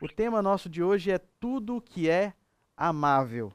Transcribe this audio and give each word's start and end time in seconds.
O 0.00 0.08
tema 0.08 0.40
nosso 0.40 0.66
de 0.66 0.82
hoje 0.82 1.10
é 1.10 1.18
tudo 1.18 1.78
que 1.78 2.08
é 2.08 2.32
amável. 2.74 3.52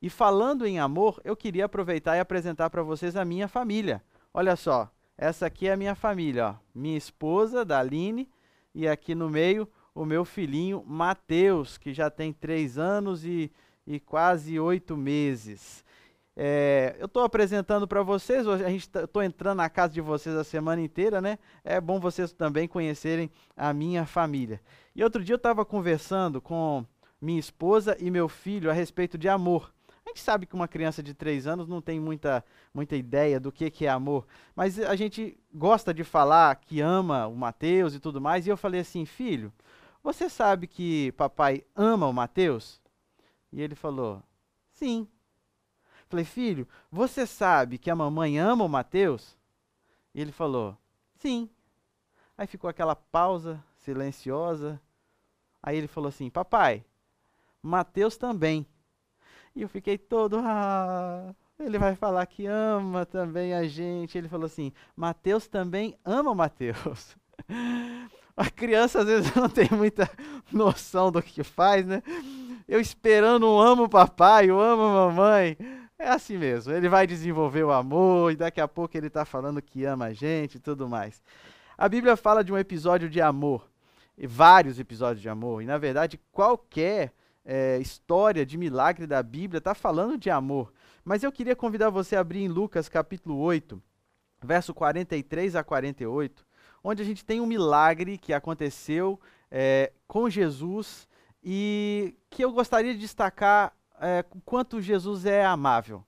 E 0.00 0.08
falando 0.08 0.66
em 0.66 0.78
amor, 0.78 1.20
eu 1.22 1.36
queria 1.36 1.66
aproveitar 1.66 2.16
e 2.16 2.20
apresentar 2.20 2.70
para 2.70 2.82
vocês 2.82 3.16
a 3.16 3.24
minha 3.24 3.46
família. 3.46 4.02
Olha 4.32 4.56
só, 4.56 4.90
essa 5.16 5.44
aqui 5.44 5.68
é 5.68 5.74
a 5.74 5.76
minha 5.76 5.94
família, 5.94 6.48
ó. 6.48 6.54
Minha 6.74 6.96
esposa, 6.96 7.66
Daline, 7.66 8.30
e 8.74 8.88
aqui 8.88 9.14
no 9.14 9.28
meio 9.28 9.68
o 9.94 10.06
meu 10.06 10.24
filhinho 10.24 10.82
Mateus, 10.86 11.76
que 11.76 11.92
já 11.92 12.08
tem 12.08 12.32
três 12.32 12.78
anos 12.78 13.22
e, 13.26 13.52
e 13.86 14.00
quase 14.00 14.58
oito 14.58 14.96
meses. 14.96 15.84
É, 16.40 16.94
eu 17.00 17.06
estou 17.06 17.24
apresentando 17.24 17.88
para 17.88 18.00
vocês, 18.00 18.46
a 18.46 18.70
gente 18.70 18.84
estou 18.84 19.08
tá, 19.08 19.24
entrando 19.24 19.56
na 19.56 19.68
casa 19.68 19.92
de 19.92 20.00
vocês 20.00 20.36
a 20.36 20.44
semana 20.44 20.80
inteira, 20.80 21.20
né? 21.20 21.36
É 21.64 21.80
bom 21.80 21.98
vocês 21.98 22.32
também 22.32 22.68
conhecerem 22.68 23.28
a 23.56 23.72
minha 23.74 24.06
família. 24.06 24.60
E 24.98 25.04
outro 25.04 25.22
dia 25.22 25.34
eu 25.34 25.36
estava 25.36 25.64
conversando 25.64 26.40
com 26.40 26.84
minha 27.20 27.38
esposa 27.38 27.96
e 28.00 28.10
meu 28.10 28.28
filho 28.28 28.68
a 28.68 28.72
respeito 28.72 29.16
de 29.16 29.28
amor. 29.28 29.72
A 30.04 30.08
gente 30.08 30.18
sabe 30.18 30.44
que 30.44 30.56
uma 30.56 30.66
criança 30.66 31.00
de 31.04 31.14
três 31.14 31.46
anos 31.46 31.68
não 31.68 31.80
tem 31.80 32.00
muita, 32.00 32.44
muita 32.74 32.96
ideia 32.96 33.38
do 33.38 33.52
que, 33.52 33.70
que 33.70 33.86
é 33.86 33.90
amor, 33.90 34.26
mas 34.56 34.76
a 34.80 34.96
gente 34.96 35.38
gosta 35.54 35.94
de 35.94 36.02
falar 36.02 36.56
que 36.56 36.80
ama 36.80 37.28
o 37.28 37.36
Mateus 37.36 37.94
e 37.94 38.00
tudo 38.00 38.20
mais. 38.20 38.44
E 38.44 38.50
eu 38.50 38.56
falei 38.56 38.80
assim, 38.80 39.04
filho, 39.04 39.52
você 40.02 40.28
sabe 40.28 40.66
que 40.66 41.12
papai 41.12 41.62
ama 41.76 42.08
o 42.08 42.12
Mateus? 42.12 42.82
E 43.52 43.62
ele 43.62 43.76
falou: 43.76 44.20
Sim. 44.72 45.06
Falei, 46.08 46.24
filho, 46.24 46.66
você 46.90 47.24
sabe 47.24 47.78
que 47.78 47.88
a 47.88 47.94
mamãe 47.94 48.36
ama 48.36 48.64
o 48.64 48.68
Mateus? 48.68 49.38
E 50.12 50.20
ele 50.20 50.32
falou: 50.32 50.76
Sim. 51.20 51.48
Aí 52.36 52.48
ficou 52.48 52.68
aquela 52.68 52.96
pausa 52.96 53.62
silenciosa. 53.76 54.80
Aí 55.68 55.76
ele 55.76 55.86
falou 55.86 56.08
assim: 56.08 56.30
Papai, 56.30 56.82
Mateus 57.62 58.16
também. 58.16 58.66
E 59.54 59.60
eu 59.60 59.68
fiquei 59.68 59.98
todo, 59.98 60.38
ah, 60.42 61.34
ele 61.60 61.78
vai 61.78 61.94
falar 61.94 62.24
que 62.24 62.46
ama 62.46 63.04
também 63.04 63.52
a 63.52 63.68
gente. 63.68 64.16
Ele 64.16 64.30
falou 64.30 64.46
assim: 64.46 64.72
Mateus 64.96 65.46
também 65.46 65.94
ama 66.02 66.30
o 66.30 66.34
Mateus. 66.34 67.14
A 68.34 68.48
criança 68.48 69.00
às 69.00 69.06
vezes 69.06 69.34
não 69.36 69.48
tem 69.48 69.68
muita 69.72 70.08
noção 70.50 71.10
do 71.10 71.20
que 71.20 71.42
faz, 71.42 71.84
né? 71.84 72.02
Eu 72.68 72.80
esperando 72.80 73.46
um 73.46 73.58
amo 73.58 73.88
papai, 73.88 74.48
eu 74.48 74.60
amo 74.60 74.84
mamãe. 74.84 75.58
É 75.98 76.08
assim 76.08 76.38
mesmo. 76.38 76.72
Ele 76.72 76.88
vai 76.88 77.04
desenvolver 77.04 77.64
o 77.64 77.72
amor 77.72 78.30
e 78.30 78.36
daqui 78.36 78.60
a 78.60 78.68
pouco 78.68 78.96
ele 78.96 79.08
está 79.08 79.24
falando 79.24 79.60
que 79.60 79.84
ama 79.84 80.06
a 80.06 80.12
gente 80.14 80.54
e 80.54 80.60
tudo 80.60 80.88
mais. 80.88 81.20
A 81.76 81.88
Bíblia 81.88 82.16
fala 82.16 82.44
de 82.44 82.52
um 82.52 82.58
episódio 82.58 83.10
de 83.10 83.20
amor, 83.20 83.68
vários 84.26 84.78
episódios 84.78 85.20
de 85.20 85.28
amor, 85.28 85.62
e 85.62 85.66
na 85.66 85.78
verdade 85.78 86.20
qualquer 86.32 87.12
é, 87.44 87.78
história 87.78 88.44
de 88.44 88.58
milagre 88.58 89.06
da 89.06 89.22
Bíblia 89.22 89.58
está 89.58 89.74
falando 89.74 90.18
de 90.18 90.30
amor. 90.30 90.72
Mas 91.04 91.22
eu 91.22 91.32
queria 91.32 91.56
convidar 91.56 91.90
você 91.90 92.16
a 92.16 92.20
abrir 92.20 92.40
em 92.40 92.48
Lucas 92.48 92.88
capítulo 92.88 93.38
8, 93.38 93.80
verso 94.42 94.74
43 94.74 95.56
a 95.56 95.64
48 95.64 96.48
onde 96.82 97.02
a 97.02 97.04
gente 97.04 97.24
tem 97.24 97.40
um 97.40 97.46
milagre 97.46 98.18
que 98.18 98.32
aconteceu 98.32 99.20
é, 99.50 99.92
com 100.06 100.28
Jesus 100.28 101.08
e 101.42 102.14
que 102.30 102.44
eu 102.44 102.52
gostaria 102.52 102.94
de 102.94 103.00
destacar 103.00 103.74
é, 104.00 104.24
quanto 104.44 104.80
Jesus 104.80 105.26
é 105.26 105.44
amável. 105.44 106.04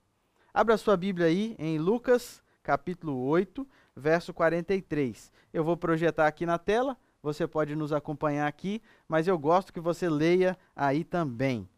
Abra 0.52 0.76
sua 0.76 0.96
Bíblia 0.96 1.26
aí 1.26 1.54
em 1.58 1.78
Lucas, 1.78 2.42
capítulo 2.62 3.16
8, 3.26 3.66
verso 3.94 4.34
43. 4.34 5.32
Eu 5.52 5.64
vou 5.64 5.76
projetar 5.76 6.26
aqui 6.26 6.44
na 6.44 6.58
tela, 6.58 6.96
você 7.22 7.46
pode 7.46 7.74
nos 7.74 7.92
acompanhar 7.92 8.46
aqui, 8.46 8.82
mas 9.08 9.28
eu 9.28 9.38
gosto 9.38 9.72
que 9.72 9.80
você 9.80 10.08
leia 10.08 10.56
aí 10.74 11.04
também. 11.04 11.68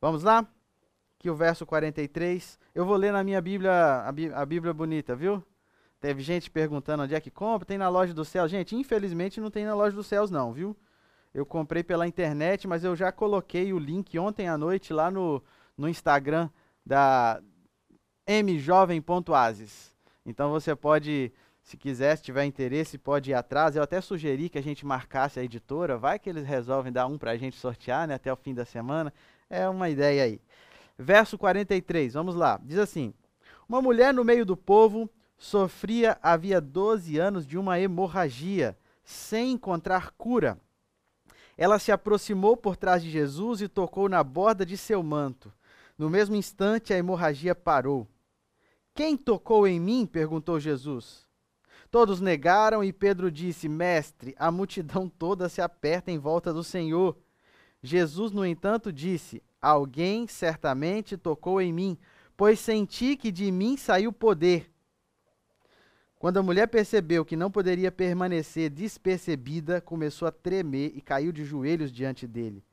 Vamos 0.00 0.22
lá? 0.22 0.46
Que 1.18 1.28
o 1.28 1.34
verso 1.34 1.66
43, 1.66 2.58
eu 2.74 2.86
vou 2.86 2.96
ler 2.96 3.12
na 3.12 3.24
minha 3.24 3.40
Bíblia, 3.40 4.04
a, 4.04 4.46
Bíblia, 4.46 4.72
bonita, 4.72 5.16
viu? 5.16 5.42
Teve 6.00 6.22
gente 6.22 6.50
perguntando 6.50 7.02
onde 7.02 7.14
é 7.14 7.20
que 7.20 7.30
compra. 7.30 7.66
Tem 7.66 7.76
na 7.76 7.88
loja 7.88 8.14
do 8.14 8.24
céu. 8.24 8.46
Gente, 8.46 8.76
infelizmente 8.76 9.40
não 9.40 9.50
tem 9.50 9.64
na 9.64 9.74
loja 9.74 9.96
dos 9.96 10.06
céus, 10.06 10.30
não, 10.30 10.52
viu? 10.52 10.76
Eu 11.34 11.44
comprei 11.44 11.82
pela 11.82 12.06
internet, 12.06 12.68
mas 12.68 12.84
eu 12.84 12.94
já 12.94 13.10
coloquei 13.10 13.72
o 13.72 13.78
link 13.78 14.16
ontem 14.18 14.48
à 14.48 14.56
noite 14.56 14.92
lá 14.92 15.10
no, 15.10 15.42
no 15.76 15.88
Instagram 15.88 16.48
da 16.86 17.42
mjovem.ases. 18.44 19.94
Então 20.24 20.50
você 20.50 20.76
pode, 20.76 21.32
se 21.68 21.76
quiser, 21.76 22.16
se 22.16 22.22
tiver 22.22 22.46
interesse, 22.46 22.96
pode 22.96 23.30
ir 23.30 23.34
atrás. 23.34 23.76
Eu 23.76 23.82
até 23.82 24.00
sugeri 24.00 24.48
que 24.48 24.56
a 24.56 24.62
gente 24.62 24.86
marcasse 24.86 25.38
a 25.38 25.44
editora. 25.44 25.98
Vai 25.98 26.18
que 26.18 26.30
eles 26.30 26.46
resolvem 26.46 26.90
dar 26.90 27.06
um 27.06 27.18
para 27.18 27.32
a 27.32 27.36
gente 27.36 27.58
sortear 27.58 28.08
né, 28.08 28.14
até 28.14 28.32
o 28.32 28.36
fim 28.36 28.54
da 28.54 28.64
semana. 28.64 29.12
É 29.50 29.68
uma 29.68 29.90
ideia 29.90 30.24
aí. 30.24 30.40
Verso 30.98 31.36
43, 31.36 32.14
vamos 32.14 32.34
lá. 32.34 32.58
Diz 32.64 32.78
assim: 32.78 33.12
Uma 33.68 33.82
mulher 33.82 34.14
no 34.14 34.24
meio 34.24 34.46
do 34.46 34.56
povo 34.56 35.10
sofria 35.36 36.16
havia 36.22 36.58
12 36.58 37.18
anos 37.18 37.46
de 37.46 37.58
uma 37.58 37.78
hemorragia, 37.78 38.74
sem 39.04 39.52
encontrar 39.52 40.12
cura. 40.12 40.58
Ela 41.54 41.78
se 41.78 41.92
aproximou 41.92 42.56
por 42.56 42.78
trás 42.78 43.02
de 43.02 43.10
Jesus 43.10 43.60
e 43.60 43.68
tocou 43.68 44.08
na 44.08 44.24
borda 44.24 44.64
de 44.64 44.78
seu 44.78 45.02
manto. 45.02 45.52
No 45.98 46.08
mesmo 46.08 46.34
instante, 46.34 46.94
a 46.94 46.96
hemorragia 46.96 47.54
parou. 47.54 48.08
Quem 48.94 49.18
tocou 49.18 49.68
em 49.68 49.78
mim? 49.78 50.06
perguntou 50.06 50.58
Jesus. 50.58 51.27
Todos 51.90 52.20
negaram 52.20 52.84
e 52.84 52.92
Pedro 52.92 53.30
disse: 53.30 53.68
Mestre, 53.68 54.34
a 54.38 54.50
multidão 54.50 55.08
toda 55.08 55.48
se 55.48 55.60
aperta 55.60 56.10
em 56.10 56.18
volta 56.18 56.52
do 56.52 56.62
Senhor. 56.62 57.16
Jesus, 57.82 58.30
no 58.30 58.44
entanto, 58.44 58.92
disse: 58.92 59.42
Alguém 59.60 60.26
certamente 60.26 61.16
tocou 61.16 61.60
em 61.60 61.72
mim, 61.72 61.98
pois 62.36 62.60
senti 62.60 63.16
que 63.16 63.32
de 63.32 63.50
mim 63.50 63.76
saiu 63.76 64.12
poder. 64.12 64.70
Quando 66.18 66.38
a 66.38 66.42
mulher 66.42 66.66
percebeu 66.66 67.24
que 67.24 67.36
não 67.36 67.50
poderia 67.50 67.92
permanecer 67.92 68.68
despercebida, 68.68 69.80
começou 69.80 70.26
a 70.26 70.32
tremer 70.32 70.92
e 70.94 71.00
caiu 71.00 71.30
de 71.30 71.44
joelhos 71.44 71.92
diante 71.92 72.26
dele. 72.26 72.64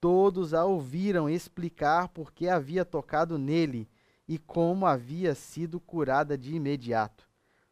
Todos 0.00 0.54
a 0.54 0.64
ouviram 0.64 1.28
explicar 1.28 2.08
por 2.08 2.32
que 2.32 2.48
havia 2.48 2.84
tocado 2.84 3.36
nele 3.36 3.88
e 4.26 4.38
como 4.38 4.86
havia 4.86 5.34
sido 5.34 5.78
curada 5.78 6.36
de 6.36 6.54
imediato. 6.54 7.27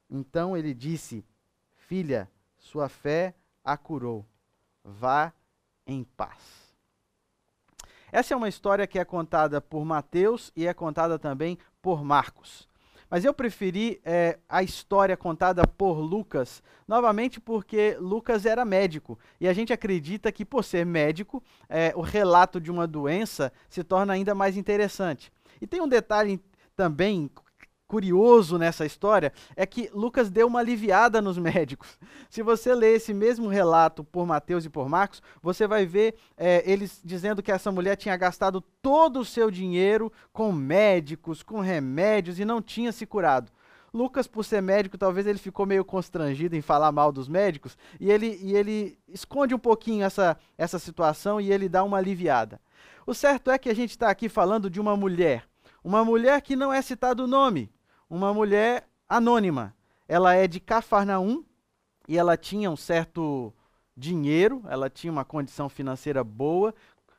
Então 0.09 0.57
ele 0.57 0.75
disse: 0.75 1.25
Filha, 1.75 2.31
sua 2.59 2.89
fé 2.89 3.35
a 3.65 3.77
curou. 3.77 4.25
Vá 4.85 5.33
em 5.87 6.05
paz. 6.05 6.67
Essa 8.11 8.35
é 8.35 8.37
uma 8.37 8.49
história 8.49 8.87
que 8.87 8.99
é 8.99 9.05
contada 9.05 9.61
por 9.61 9.85
Mateus 9.85 10.53
e 10.57 10.67
é 10.67 10.73
contada 10.73 11.19
também 11.19 11.59
por 11.83 12.05
Marcos. 12.05 12.69
Mas 13.09 13.25
eu 13.25 13.33
preferi 13.33 14.01
é, 14.05 14.39
a 14.49 14.63
história 14.63 15.17
contada 15.17 15.65
por 15.67 15.99
Lucas, 15.99 16.63
novamente 16.89 17.39
porque 17.39 17.97
Lucas 18.01 18.45
era 18.45 18.65
médico. 18.65 19.19
E 19.41 19.47
a 19.47 19.53
gente 19.53 19.73
acredita 19.73 20.33
que, 20.33 20.45
por 20.45 20.65
ser 20.65 20.85
médico, 20.85 21.43
é, 21.69 21.93
o 21.95 22.01
relato 22.01 22.61
de 22.61 22.71
uma 22.71 22.87
doença 22.87 23.53
se 23.69 23.85
torna 23.85 24.13
ainda 24.13 24.35
mais 24.35 24.57
interessante. 24.57 25.33
E 25.61 25.67
tem 25.67 25.81
um 25.81 25.89
detalhe 25.89 26.41
também 26.75 27.31
curioso 27.87 28.59
nessa 28.59 28.85
história 28.85 29.33
é 29.55 29.65
que 29.65 29.91
Lucas 29.93 30.31
deu 30.31 30.47
uma 30.47 30.61
aliviada 30.61 31.21
nos 31.21 31.39
médicos. 31.39 31.99
Se 32.29 32.43
você 32.43 32.75
ler 32.75 32.97
esse 32.97 33.15
mesmo 33.15 33.49
relato 33.49 34.03
por 34.05 34.27
Mateus 34.27 34.65
e 34.65 34.71
por 34.71 34.89
Marcos, 34.89 35.23
você 35.43 35.67
vai 35.67 35.87
ver 35.87 36.17
é, 36.37 36.63
eles 36.71 37.01
dizendo 37.05 37.43
que 37.43 37.53
essa 37.53 37.71
mulher 37.71 37.97
tinha 37.97 38.17
gastado 38.17 38.61
todo 38.83 39.21
o 39.21 39.25
seu 39.25 39.51
dinheiro 39.51 40.13
com 40.33 40.53
médicos, 40.53 41.43
com 41.43 41.61
remédios 41.61 42.39
e 42.39 42.45
não 42.45 42.61
tinha 42.61 42.93
se 42.93 43.07
curado. 43.07 43.51
Lucas, 43.95 44.27
por 44.27 44.45
ser 44.45 44.61
médico, 44.61 44.99
talvez 44.99 45.27
ele 45.27 45.39
ficou 45.39 45.65
meio 45.65 45.85
constrangido 45.85 46.55
em 46.55 46.61
falar 46.61 46.93
mal 46.93 47.11
dos 47.11 47.29
médicos 47.29 47.79
e 47.99 48.11
ele, 48.11 48.39
e 48.43 48.55
ele 48.55 48.99
esconde 49.09 49.55
um 49.55 49.59
pouquinho 49.59 50.05
essa, 50.05 50.37
essa 50.59 50.79
situação 50.79 51.41
e 51.41 51.51
ele 51.51 51.69
dá 51.69 51.83
uma 51.83 51.97
aliviada. 51.97 52.61
O 53.07 53.15
certo 53.15 53.51
é 53.51 53.57
que 53.57 53.71
a 53.71 53.75
gente 53.75 53.91
está 53.91 54.11
aqui 54.11 54.29
falando 54.29 54.69
de 54.69 54.81
uma 54.81 54.97
mulher, 54.97 55.45
uma 55.83 56.05
mulher 56.05 56.43
que 56.43 56.57
não 56.57 56.73
é 56.73 56.83
citado 56.83 57.25
o 57.25 57.27
nome, 57.27 57.71
uma 58.09 58.33
mulher 58.33 58.89
anônima. 59.09 59.75
Ela 60.09 60.35
é 60.35 60.47
de 60.47 60.61
Cafarnaum 60.61 61.45
e 62.09 62.17
ela 62.17 62.37
tinha 62.37 62.71
um 62.71 62.77
certo 62.77 63.53
dinheiro, 63.97 64.63
ela 64.69 64.89
tinha 64.91 65.13
uma 65.13 65.25
condição 65.25 65.69
financeira 65.69 66.23
boa, 66.23 66.75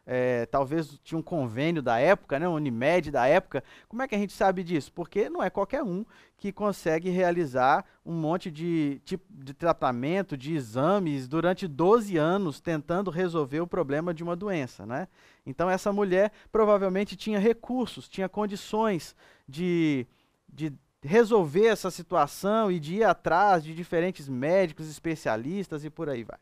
é, 0.10 0.46
talvez 0.46 0.98
tinha 1.04 1.20
um 1.20 1.22
convênio 1.22 1.82
da 1.82 2.00
época, 2.00 2.40
né, 2.40 2.48
um 2.48 2.54
Unimed 2.54 3.12
da 3.12 3.28
época. 3.28 3.62
Como 3.90 4.02
é 4.02 4.08
que 4.08 4.16
a 4.16 4.18
gente 4.18 4.32
sabe 4.32 4.64
disso? 4.64 4.90
Porque 4.94 5.30
não 5.30 5.44
é 5.44 5.50
qualquer 5.50 5.84
um 5.84 6.06
que 6.38 6.50
consegue 6.50 7.10
realizar 7.10 7.84
um 8.06 8.14
monte 8.14 8.50
de 8.50 9.02
tipo 9.04 9.26
de 9.30 9.54
tratamento, 9.54 10.38
de 10.38 10.56
exames 10.56 11.28
durante 11.28 11.68
12 11.68 12.16
anos 12.16 12.62
tentando 12.62 13.12
resolver 13.12 13.60
o 13.60 13.68
problema 13.68 14.14
de 14.14 14.24
uma 14.24 14.36
doença, 14.36 14.86
né? 14.86 15.10
Então 15.46 15.70
essa 15.70 15.92
mulher 15.92 16.32
provavelmente 16.54 17.18
tinha 17.18 17.38
recursos, 17.38 18.08
tinha 18.08 18.30
condições 18.30 19.14
de 19.46 20.08
de 20.48 20.74
resolver 21.04 21.68
essa 21.68 21.92
situação 21.92 22.72
e 22.72 22.80
de 22.80 22.96
ir 22.96 23.04
atrás 23.04 23.64
de 23.64 23.74
diferentes 23.76 24.28
médicos, 24.28 24.90
especialistas 24.90 25.86
e 25.86 25.90
por 25.90 26.10
aí 26.10 26.24
vai. 26.24 26.40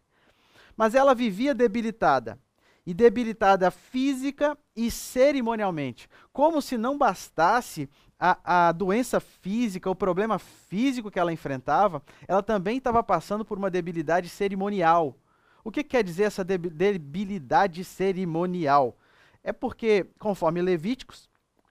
Mas 0.78 0.96
ela 0.96 1.14
vivia 1.14 1.54
debilitada. 1.54 2.40
e 2.86 2.94
debilitada 2.94 3.72
física 3.72 4.56
e 4.76 4.92
cerimonialmente. 4.92 6.08
Como 6.32 6.62
se 6.62 6.78
não 6.78 6.98
bastasse 6.98 7.90
a, 8.20 8.68
a 8.68 8.72
doença 8.72 9.20
física, 9.20 9.90
o 9.90 9.96
problema 9.96 10.38
físico 10.38 11.10
que 11.10 11.20
ela 11.20 11.34
enfrentava, 11.34 12.04
ela 12.28 12.44
também 12.44 12.78
estava 12.78 13.02
passando 13.04 13.44
por 13.44 13.58
uma 13.58 13.72
debilidade 13.72 14.30
cerimonial. 14.30 15.18
O 15.64 15.72
que 15.72 15.84
quer 15.84 16.04
dizer 16.04 16.24
essa 16.24 16.44
debilidade 16.44 17.84
cerimonial? 17.84 18.96
É 19.44 19.52
porque, 19.52 20.06
conforme 20.20 20.62
Levíticos, 20.62 21.28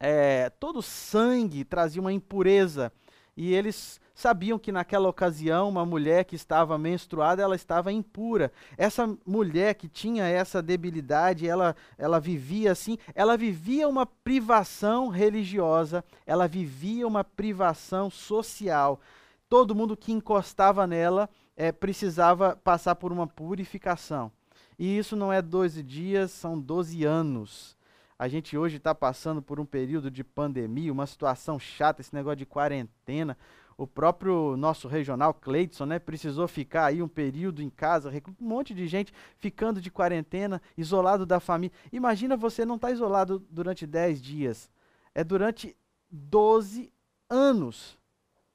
é, 0.06 0.50
todo 0.50 0.82
sangue 0.82 1.64
trazia 1.64 2.00
uma 2.00 2.12
impureza 2.12 2.92
e 3.34 3.54
eles 3.54 3.98
sabiam 4.14 4.58
que 4.58 4.70
naquela 4.70 5.08
ocasião 5.08 5.68
uma 5.68 5.84
mulher 5.86 6.24
que 6.24 6.36
estava 6.36 6.76
menstruada, 6.76 7.42
ela 7.42 7.56
estava 7.56 7.90
impura. 7.90 8.52
Essa 8.76 9.12
mulher 9.26 9.74
que 9.74 9.88
tinha 9.88 10.26
essa 10.26 10.62
debilidade, 10.62 11.48
ela, 11.48 11.74
ela 11.96 12.20
vivia 12.20 12.70
assim, 12.70 12.98
ela 13.14 13.34
vivia 13.34 13.88
uma 13.88 14.04
privação 14.04 15.08
religiosa, 15.08 16.04
ela 16.26 16.46
vivia 16.46 17.08
uma 17.08 17.24
privação 17.24 18.10
social. 18.10 19.00
Todo 19.48 19.74
mundo 19.74 19.96
que 19.96 20.12
encostava 20.12 20.86
nela 20.86 21.30
é, 21.56 21.72
precisava 21.72 22.56
passar 22.62 22.94
por 22.94 23.10
uma 23.10 23.26
purificação. 23.26 24.30
E 24.78 24.98
isso 24.98 25.16
não 25.16 25.32
é 25.32 25.40
12 25.40 25.82
dias, 25.82 26.30
são 26.30 26.60
12 26.60 27.04
anos. 27.04 27.74
A 28.18 28.28
gente 28.28 28.56
hoje 28.56 28.76
está 28.76 28.94
passando 28.94 29.42
por 29.42 29.58
um 29.58 29.66
período 29.66 30.10
de 30.10 30.22
pandemia, 30.22 30.92
uma 30.92 31.06
situação 31.06 31.58
chata, 31.58 32.00
esse 32.00 32.14
negócio 32.14 32.36
de 32.36 32.46
quarentena. 32.46 33.36
O 33.76 33.88
próprio 33.88 34.56
nosso 34.56 34.86
regional, 34.86 35.34
Cleidson, 35.34 35.84
né, 35.84 35.98
precisou 35.98 36.46
ficar 36.46 36.86
aí 36.86 37.02
um 37.02 37.08
período 37.08 37.60
em 37.60 37.68
casa, 37.68 38.12
um 38.40 38.44
monte 38.44 38.72
de 38.72 38.86
gente 38.86 39.12
ficando 39.38 39.80
de 39.80 39.90
quarentena, 39.90 40.62
isolado 40.78 41.26
da 41.26 41.40
família. 41.40 41.76
Imagina 41.92 42.36
você 42.36 42.64
não 42.64 42.76
estar 42.76 42.88
tá 42.88 42.94
isolado 42.94 43.44
durante 43.50 43.84
10 43.84 44.22
dias. 44.22 44.70
É 45.12 45.24
durante 45.24 45.76
12 46.08 46.92
anos. 47.28 47.98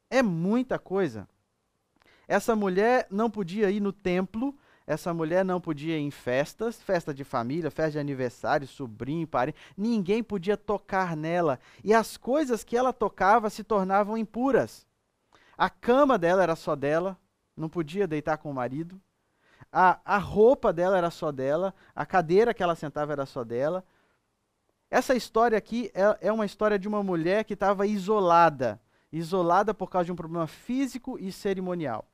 É 0.09 0.23
muita 0.23 0.79
coisa. 0.79 1.27
Essa 2.25 2.55
mulher 2.55 3.07
não 3.09 3.29
podia 3.29 3.69
ir 3.69 3.81
no 3.81 3.91
templo, 3.91 4.57
essa 4.89 5.13
mulher 5.13 5.45
não 5.45 5.61
podia 5.61 5.99
ir 5.99 6.01
em 6.01 6.09
festas, 6.09 6.81
festa 6.81 7.13
de 7.13 7.23
família, 7.23 7.69
festa 7.69 7.91
de 7.91 7.99
aniversário, 7.99 8.67
sobrinho, 8.67 9.27
parente. 9.27 9.59
Ninguém 9.77 10.23
podia 10.23 10.57
tocar 10.57 11.15
nela. 11.15 11.59
E 11.83 11.93
as 11.93 12.17
coisas 12.17 12.63
que 12.63 12.75
ela 12.75 12.91
tocava 12.91 13.51
se 13.51 13.63
tornavam 13.63 14.17
impuras. 14.17 14.87
A 15.55 15.69
cama 15.69 16.17
dela 16.17 16.41
era 16.41 16.55
só 16.55 16.75
dela, 16.75 17.15
não 17.55 17.69
podia 17.69 18.07
deitar 18.07 18.37
com 18.37 18.49
o 18.49 18.53
marido. 18.53 18.99
A, 19.71 19.99
a 20.03 20.17
roupa 20.17 20.73
dela 20.73 20.97
era 20.97 21.11
só 21.11 21.31
dela, 21.31 21.71
a 21.95 22.03
cadeira 22.03 22.51
que 22.51 22.63
ela 22.63 22.73
sentava 22.73 23.11
era 23.11 23.27
só 23.27 23.43
dela. 23.43 23.85
Essa 24.89 25.13
história 25.13 25.55
aqui 25.55 25.91
é, 25.93 26.27
é 26.29 26.31
uma 26.31 26.47
história 26.47 26.79
de 26.79 26.87
uma 26.87 27.03
mulher 27.03 27.43
que 27.43 27.53
estava 27.53 27.85
isolada 27.85 28.81
isolada 29.11 29.73
por 29.73 29.89
causa 29.89 30.05
de 30.05 30.11
um 30.11 30.15
problema 30.15 30.47
físico 30.47 31.17
e 31.19 31.31
cerimonial. 31.31 32.05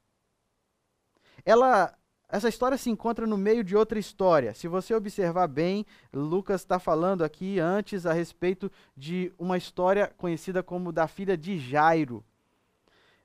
Ela, 1.44 1.94
essa 2.28 2.50
história 2.50 2.78
se 2.78 2.90
encontra 2.90 3.28
no 3.28 3.38
meio 3.38 3.64
de 3.64 3.76
outra 3.76 4.00
história. 4.00 4.54
Se 4.54 4.68
você 4.68 4.94
observar 4.94 5.48
bem, 5.48 5.86
Lucas 6.12 6.62
está 6.62 6.80
falando 6.80 7.24
aqui 7.24 7.60
antes 7.60 8.06
a 8.06 8.14
respeito 8.14 8.72
de 8.98 9.32
uma 9.38 9.58
história 9.58 10.12
conhecida 10.18 10.64
como 10.64 10.92
da 10.92 11.08
filha 11.08 11.38
de 11.38 11.60
Jairo. 11.60 12.24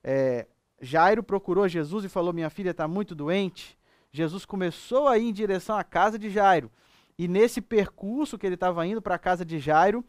É, 0.04 0.46
Jairo 0.80 1.22
procurou 1.22 1.66
Jesus 1.66 2.04
e 2.04 2.08
falou: 2.08 2.32
Minha 2.32 2.50
filha 2.50 2.70
está 2.70 2.86
muito 2.86 3.14
doente. 3.14 3.78
Jesus 4.12 4.44
começou 4.44 5.08
a 5.08 5.16
ir 5.16 5.28
em 5.28 5.32
direção 5.32 5.76
à 5.76 5.84
casa 5.84 6.18
de 6.18 6.28
Jairo. 6.28 6.70
E 7.18 7.28
nesse 7.28 7.60
percurso 7.60 8.38
que 8.38 8.46
ele 8.46 8.54
estava 8.54 8.86
indo 8.86 9.00
para 9.00 9.14
a 9.14 9.18
casa 9.18 9.44
de 9.44 9.58
Jairo, 9.58 10.04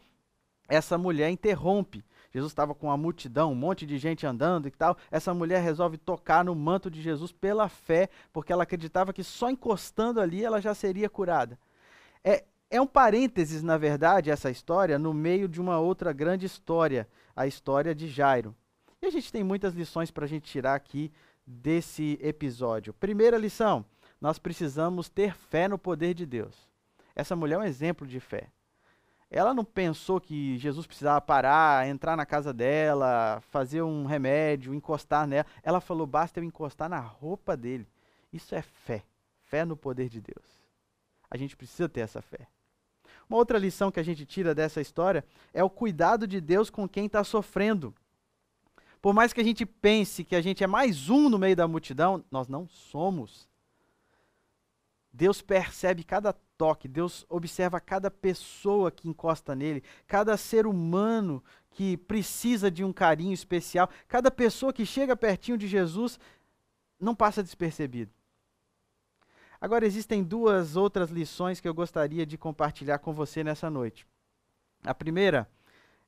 essa 0.68 0.96
mulher 0.98 1.30
interrompe. 1.30 2.04
Jesus 2.32 2.50
estava 2.50 2.74
com 2.74 2.86
uma 2.86 2.96
multidão, 2.96 3.52
um 3.52 3.54
monte 3.54 3.84
de 3.84 3.98
gente 3.98 4.26
andando 4.26 4.66
e 4.66 4.70
tal. 4.70 4.96
Essa 5.10 5.34
mulher 5.34 5.62
resolve 5.62 5.98
tocar 5.98 6.44
no 6.44 6.54
manto 6.54 6.90
de 6.90 7.02
Jesus 7.02 7.30
pela 7.30 7.68
fé, 7.68 8.08
porque 8.32 8.52
ela 8.52 8.62
acreditava 8.62 9.12
que 9.12 9.22
só 9.22 9.50
encostando 9.50 10.20
ali 10.20 10.42
ela 10.42 10.60
já 10.60 10.74
seria 10.74 11.10
curada. 11.10 11.58
É, 12.24 12.44
é 12.70 12.80
um 12.80 12.86
parênteses, 12.86 13.62
na 13.62 13.76
verdade, 13.76 14.30
essa 14.30 14.50
história, 14.50 14.98
no 14.98 15.12
meio 15.12 15.46
de 15.46 15.60
uma 15.60 15.78
outra 15.78 16.10
grande 16.10 16.46
história, 16.46 17.06
a 17.36 17.46
história 17.46 17.94
de 17.94 18.08
Jairo. 18.08 18.56
E 19.02 19.06
a 19.06 19.10
gente 19.10 19.30
tem 19.30 19.44
muitas 19.44 19.74
lições 19.74 20.10
para 20.10 20.24
a 20.24 20.28
gente 20.28 20.50
tirar 20.50 20.74
aqui 20.74 21.12
desse 21.46 22.18
episódio. 22.22 22.94
Primeira 22.94 23.36
lição: 23.36 23.84
nós 24.18 24.38
precisamos 24.38 25.08
ter 25.08 25.34
fé 25.34 25.68
no 25.68 25.76
poder 25.76 26.14
de 26.14 26.24
Deus. 26.24 26.66
Essa 27.14 27.36
mulher 27.36 27.56
é 27.56 27.58
um 27.58 27.64
exemplo 27.64 28.06
de 28.06 28.20
fé. 28.20 28.48
Ela 29.34 29.54
não 29.54 29.64
pensou 29.64 30.20
que 30.20 30.58
Jesus 30.58 30.86
precisava 30.86 31.18
parar, 31.18 31.88
entrar 31.88 32.18
na 32.18 32.26
casa 32.26 32.52
dela, 32.52 33.42
fazer 33.48 33.80
um 33.80 34.04
remédio, 34.04 34.74
encostar 34.74 35.26
nela. 35.26 35.46
Ela 35.62 35.80
falou: 35.80 36.06
basta 36.06 36.38
eu 36.38 36.44
encostar 36.44 36.86
na 36.86 37.00
roupa 37.00 37.56
dele. 37.56 37.88
Isso 38.30 38.54
é 38.54 38.60
fé. 38.60 39.02
Fé 39.40 39.64
no 39.64 39.74
poder 39.74 40.10
de 40.10 40.20
Deus. 40.20 40.60
A 41.30 41.38
gente 41.38 41.56
precisa 41.56 41.88
ter 41.88 42.00
essa 42.00 42.20
fé. 42.20 42.46
Uma 43.26 43.38
outra 43.38 43.58
lição 43.58 43.90
que 43.90 43.98
a 43.98 44.02
gente 44.02 44.26
tira 44.26 44.54
dessa 44.54 44.82
história 44.82 45.24
é 45.54 45.64
o 45.64 45.70
cuidado 45.70 46.26
de 46.26 46.38
Deus 46.38 46.68
com 46.68 46.86
quem 46.86 47.06
está 47.06 47.24
sofrendo. 47.24 47.94
Por 49.00 49.14
mais 49.14 49.32
que 49.32 49.40
a 49.40 49.44
gente 49.44 49.64
pense 49.64 50.24
que 50.24 50.36
a 50.36 50.42
gente 50.42 50.62
é 50.62 50.66
mais 50.66 51.08
um 51.08 51.30
no 51.30 51.38
meio 51.38 51.56
da 51.56 51.66
multidão, 51.66 52.22
nós 52.30 52.48
não 52.48 52.68
somos. 52.68 53.48
Deus 55.10 55.40
percebe 55.40 56.04
cada 56.04 56.34
toque, 56.62 56.86
Deus 56.86 57.26
observa 57.28 57.80
cada 57.80 58.08
pessoa 58.08 58.92
que 58.92 59.08
encosta 59.08 59.52
nele, 59.52 59.82
cada 60.06 60.36
ser 60.36 60.64
humano 60.64 61.42
que 61.72 61.96
precisa 61.96 62.70
de 62.70 62.84
um 62.84 62.92
carinho 62.92 63.32
especial, 63.32 63.90
cada 64.06 64.30
pessoa 64.30 64.72
que 64.72 64.86
chega 64.86 65.16
pertinho 65.16 65.58
de 65.58 65.66
Jesus 65.66 66.20
não 67.00 67.16
passa 67.16 67.42
despercebido. 67.42 68.12
Agora, 69.60 69.84
existem 69.84 70.22
duas 70.22 70.76
outras 70.76 71.10
lições 71.10 71.58
que 71.58 71.66
eu 71.66 71.74
gostaria 71.74 72.24
de 72.24 72.38
compartilhar 72.38 73.00
com 73.00 73.12
você 73.12 73.42
nessa 73.42 73.68
noite. 73.68 74.06
A 74.84 74.94
primeira 74.94 75.50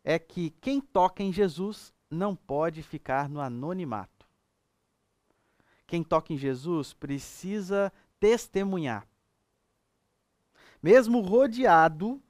é 0.04 0.20
que 0.20 0.50
quem 0.60 0.80
toca 0.80 1.20
em 1.20 1.32
Jesus 1.32 1.92
não 2.08 2.36
pode 2.36 2.80
ficar 2.80 3.28
no 3.28 3.40
anonimato. 3.40 4.24
Quem 5.84 6.04
toca 6.04 6.32
em 6.32 6.38
Jesus 6.38 6.92
precisa 6.92 7.92
testemunhar. 8.20 9.04
Mesmo 10.84 11.22
rodeado, 11.22 12.20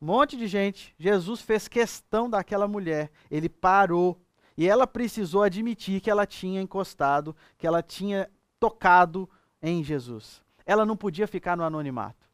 um 0.00 0.06
monte 0.06 0.36
de 0.36 0.46
gente, 0.46 0.94
Jesus 0.96 1.40
fez 1.40 1.66
questão 1.66 2.30
daquela 2.30 2.68
mulher. 2.68 3.10
Ele 3.28 3.48
parou 3.48 4.22
e 4.56 4.68
ela 4.68 4.86
precisou 4.86 5.42
admitir 5.42 6.00
que 6.00 6.08
ela 6.08 6.24
tinha 6.24 6.62
encostado, 6.62 7.34
que 7.58 7.66
ela 7.66 7.82
tinha 7.82 8.30
tocado 8.60 9.28
em 9.60 9.82
Jesus. 9.82 10.40
Ela 10.64 10.86
não 10.86 10.96
podia 10.96 11.26
ficar 11.26 11.56
no 11.56 11.64
anonimato. 11.64 12.24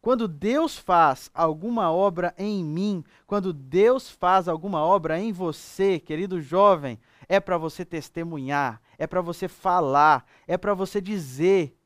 Quando 0.00 0.26
Deus 0.26 0.76
faz 0.76 1.30
alguma 1.32 1.92
obra 1.92 2.34
em 2.36 2.64
mim, 2.64 3.04
quando 3.28 3.52
Deus 3.52 4.10
faz 4.10 4.48
alguma 4.48 4.82
obra 4.82 5.20
em 5.20 5.30
você, 5.30 6.00
querido 6.00 6.42
jovem, 6.42 6.98
é 7.28 7.38
para 7.38 7.56
você 7.56 7.84
testemunhar, 7.84 8.82
é 8.98 9.06
para 9.06 9.20
você 9.20 9.46
falar, 9.46 10.26
é 10.48 10.58
para 10.58 10.74
você 10.74 11.00
dizer. 11.00 11.77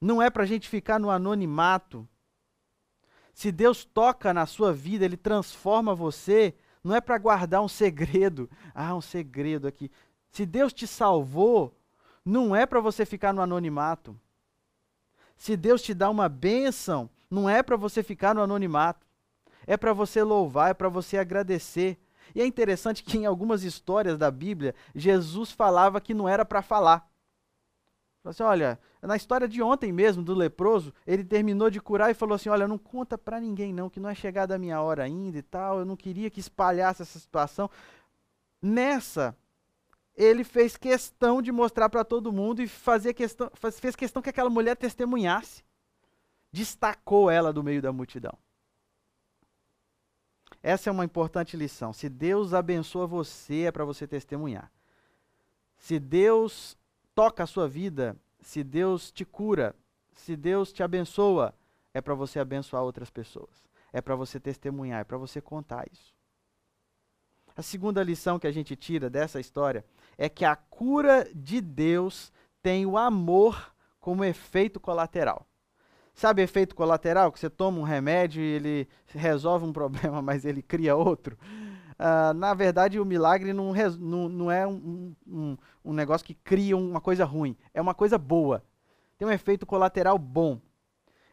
Não 0.00 0.22
é 0.22 0.30
para 0.30 0.44
a 0.44 0.46
gente 0.46 0.68
ficar 0.68 0.98
no 0.98 1.10
anonimato. 1.10 2.08
Se 3.34 3.52
Deus 3.52 3.84
toca 3.84 4.34
na 4.34 4.46
sua 4.46 4.72
vida, 4.72 5.04
Ele 5.04 5.16
transforma 5.16 5.94
você, 5.94 6.54
não 6.82 6.94
é 6.94 7.00
para 7.00 7.18
guardar 7.18 7.62
um 7.62 7.68
segredo. 7.68 8.48
Ah, 8.74 8.94
um 8.94 9.00
segredo 9.00 9.66
aqui. 9.66 9.90
Se 10.30 10.46
Deus 10.46 10.72
te 10.72 10.86
salvou, 10.86 11.76
não 12.24 12.54
é 12.54 12.64
para 12.64 12.80
você 12.80 13.04
ficar 13.04 13.32
no 13.32 13.42
anonimato. 13.42 14.18
Se 15.36 15.56
Deus 15.56 15.82
te 15.82 15.94
dá 15.94 16.10
uma 16.10 16.28
bênção, 16.28 17.10
não 17.30 17.48
é 17.48 17.62
para 17.62 17.76
você 17.76 18.02
ficar 18.02 18.34
no 18.34 18.42
anonimato. 18.42 19.06
É 19.66 19.76
para 19.76 19.92
você 19.92 20.22
louvar, 20.22 20.70
é 20.70 20.74
para 20.74 20.88
você 20.88 21.18
agradecer. 21.18 21.98
E 22.34 22.40
é 22.40 22.46
interessante 22.46 23.02
que 23.02 23.16
em 23.18 23.26
algumas 23.26 23.64
histórias 23.64 24.18
da 24.18 24.30
Bíblia, 24.30 24.74
Jesus 24.94 25.50
falava 25.50 26.00
que 26.00 26.14
não 26.14 26.28
era 26.28 26.44
para 26.44 26.62
falar. 26.62 27.07
Assim, 28.30 28.42
olha, 28.42 28.78
na 29.02 29.16
história 29.16 29.48
de 29.48 29.62
ontem 29.62 29.92
mesmo, 29.92 30.22
do 30.22 30.34
leproso, 30.34 30.92
ele 31.06 31.24
terminou 31.24 31.70
de 31.70 31.80
curar 31.80 32.10
e 32.10 32.14
falou 32.14 32.34
assim: 32.34 32.48
Olha, 32.48 32.68
não 32.68 32.78
conta 32.78 33.16
para 33.16 33.40
ninguém, 33.40 33.72
não, 33.72 33.88
que 33.90 34.00
não 34.00 34.08
é 34.08 34.14
chegada 34.14 34.54
a 34.54 34.58
minha 34.58 34.80
hora 34.80 35.04
ainda 35.04 35.38
e 35.38 35.42
tal. 35.42 35.80
Eu 35.80 35.84
não 35.84 35.96
queria 35.96 36.30
que 36.30 36.40
espalhasse 36.40 37.02
essa 37.02 37.18
situação. 37.18 37.70
Nessa, 38.60 39.36
ele 40.16 40.44
fez 40.44 40.76
questão 40.76 41.40
de 41.40 41.52
mostrar 41.52 41.88
para 41.88 42.04
todo 42.04 42.32
mundo 42.32 42.62
e 42.62 42.68
fazer 42.68 43.14
questão, 43.14 43.50
fez 43.54 43.96
questão 43.96 44.22
que 44.22 44.30
aquela 44.30 44.50
mulher 44.50 44.76
testemunhasse. 44.76 45.64
Destacou 46.52 47.30
ela 47.30 47.52
do 47.52 47.62
meio 47.62 47.82
da 47.82 47.92
multidão. 47.92 48.36
Essa 50.62 50.90
é 50.90 50.92
uma 50.92 51.04
importante 51.04 51.56
lição. 51.56 51.92
Se 51.92 52.08
Deus 52.08 52.54
abençoa 52.54 53.06
você, 53.06 53.62
é 53.62 53.72
para 53.72 53.84
você 53.84 54.06
testemunhar. 54.06 54.70
Se 55.78 55.98
Deus 55.98 56.76
toca 57.18 57.42
a 57.42 57.46
sua 57.48 57.66
vida, 57.66 58.16
se 58.40 58.62
Deus 58.62 59.10
te 59.10 59.24
cura, 59.24 59.74
se 60.12 60.36
Deus 60.36 60.72
te 60.72 60.84
abençoa, 60.84 61.52
é 61.92 62.00
para 62.00 62.14
você 62.14 62.38
abençoar 62.38 62.84
outras 62.84 63.10
pessoas. 63.10 63.68
É 63.92 64.00
para 64.00 64.14
você 64.14 64.38
testemunhar, 64.38 65.00
é 65.00 65.04
para 65.04 65.18
você 65.18 65.40
contar 65.40 65.84
isso. 65.92 66.14
A 67.56 67.60
segunda 67.60 68.04
lição 68.04 68.38
que 68.38 68.46
a 68.46 68.52
gente 68.52 68.76
tira 68.76 69.10
dessa 69.10 69.40
história 69.40 69.84
é 70.16 70.28
que 70.28 70.44
a 70.44 70.54
cura 70.54 71.28
de 71.34 71.60
Deus 71.60 72.32
tem 72.62 72.86
o 72.86 72.96
amor 72.96 73.74
como 73.98 74.22
efeito 74.22 74.78
colateral. 74.78 75.44
Sabe 76.14 76.40
efeito 76.40 76.76
colateral? 76.76 77.32
Que 77.32 77.40
você 77.40 77.50
toma 77.50 77.80
um 77.80 77.82
remédio 77.82 78.40
e 78.40 78.46
ele 78.46 78.88
resolve 79.08 79.66
um 79.66 79.72
problema, 79.74 80.22
mas 80.22 80.44
ele 80.44 80.62
cria 80.62 80.94
outro? 80.94 81.36
Uh, 81.98 82.32
na 82.34 82.54
verdade, 82.54 83.00
o 83.00 83.04
milagre 83.04 83.52
não, 83.52 83.72
não, 83.98 84.28
não 84.28 84.50
é 84.50 84.66
um, 84.66 85.14
um, 85.26 85.56
um 85.84 85.92
negócio 85.92 86.26
que 86.26 86.34
cria 86.34 86.76
uma 86.76 87.00
coisa 87.00 87.24
ruim, 87.24 87.56
é 87.74 87.80
uma 87.80 87.94
coisa 87.94 88.16
boa. 88.16 88.62
Tem 89.16 89.26
um 89.26 89.32
efeito 89.32 89.66
colateral 89.66 90.16
bom. 90.16 90.60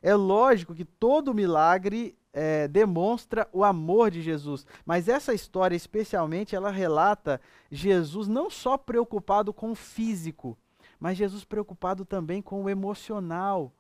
É 0.02 0.16
lógico 0.16 0.74
que 0.74 0.84
todo 0.84 1.34
milagre 1.34 2.18
é, 2.34 2.68
demonstra 2.68 3.48
o 3.54 3.64
amor 3.64 4.12
de 4.12 4.22
Jesus. 4.22 4.66
Mas 4.86 5.08
essa 5.08 5.34
história, 5.34 5.76
especialmente, 5.76 6.56
ela 6.56 6.70
relata 6.70 7.40
Jesus 7.72 8.28
não 8.28 8.50
só 8.50 8.78
preocupado 8.78 9.54
com 9.54 9.72
o 9.72 9.76
físico, 9.76 10.58
mas 11.00 11.18
Jesus 11.18 11.46
preocupado 11.46 12.04
também 12.04 12.42
com 12.42 12.64
o 12.64 12.70
emocional. 12.70 13.72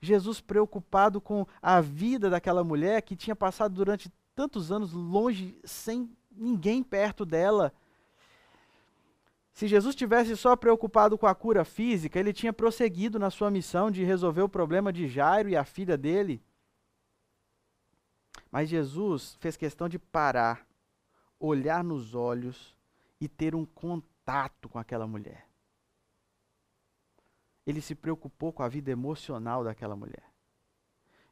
Jesus 0.00 0.40
preocupado 0.40 1.20
com 1.20 1.46
a 1.62 1.80
vida 1.80 2.28
daquela 2.28 2.64
mulher 2.64 3.00
que 3.02 3.16
tinha 3.16 3.36
passado 3.36 3.74
durante 3.74 4.10
tantos 4.34 4.72
anos 4.72 4.92
longe, 4.92 5.58
sem 5.64 6.10
ninguém 6.30 6.82
perto 6.82 7.24
dela. 7.24 7.72
Se 9.52 9.68
Jesus 9.68 9.94
tivesse 9.94 10.36
só 10.36 10.56
preocupado 10.56 11.16
com 11.16 11.26
a 11.26 11.34
cura 11.34 11.64
física, 11.64 12.18
ele 12.18 12.32
tinha 12.32 12.52
prosseguido 12.52 13.18
na 13.18 13.30
sua 13.30 13.50
missão 13.50 13.90
de 13.90 14.02
resolver 14.02 14.42
o 14.42 14.48
problema 14.48 14.92
de 14.92 15.06
Jairo 15.06 15.48
e 15.48 15.56
a 15.56 15.64
filha 15.64 15.96
dele. 15.96 16.42
Mas 18.50 18.68
Jesus 18.68 19.36
fez 19.36 19.56
questão 19.56 19.88
de 19.88 19.98
parar, 19.98 20.66
olhar 21.38 21.84
nos 21.84 22.14
olhos 22.14 22.76
e 23.20 23.28
ter 23.28 23.54
um 23.54 23.64
contato 23.64 24.68
com 24.68 24.78
aquela 24.78 25.06
mulher. 25.06 25.46
Ele 27.64 27.80
se 27.80 27.94
preocupou 27.94 28.52
com 28.52 28.62
a 28.62 28.68
vida 28.68 28.90
emocional 28.90 29.62
daquela 29.62 29.96
mulher. 29.96 30.24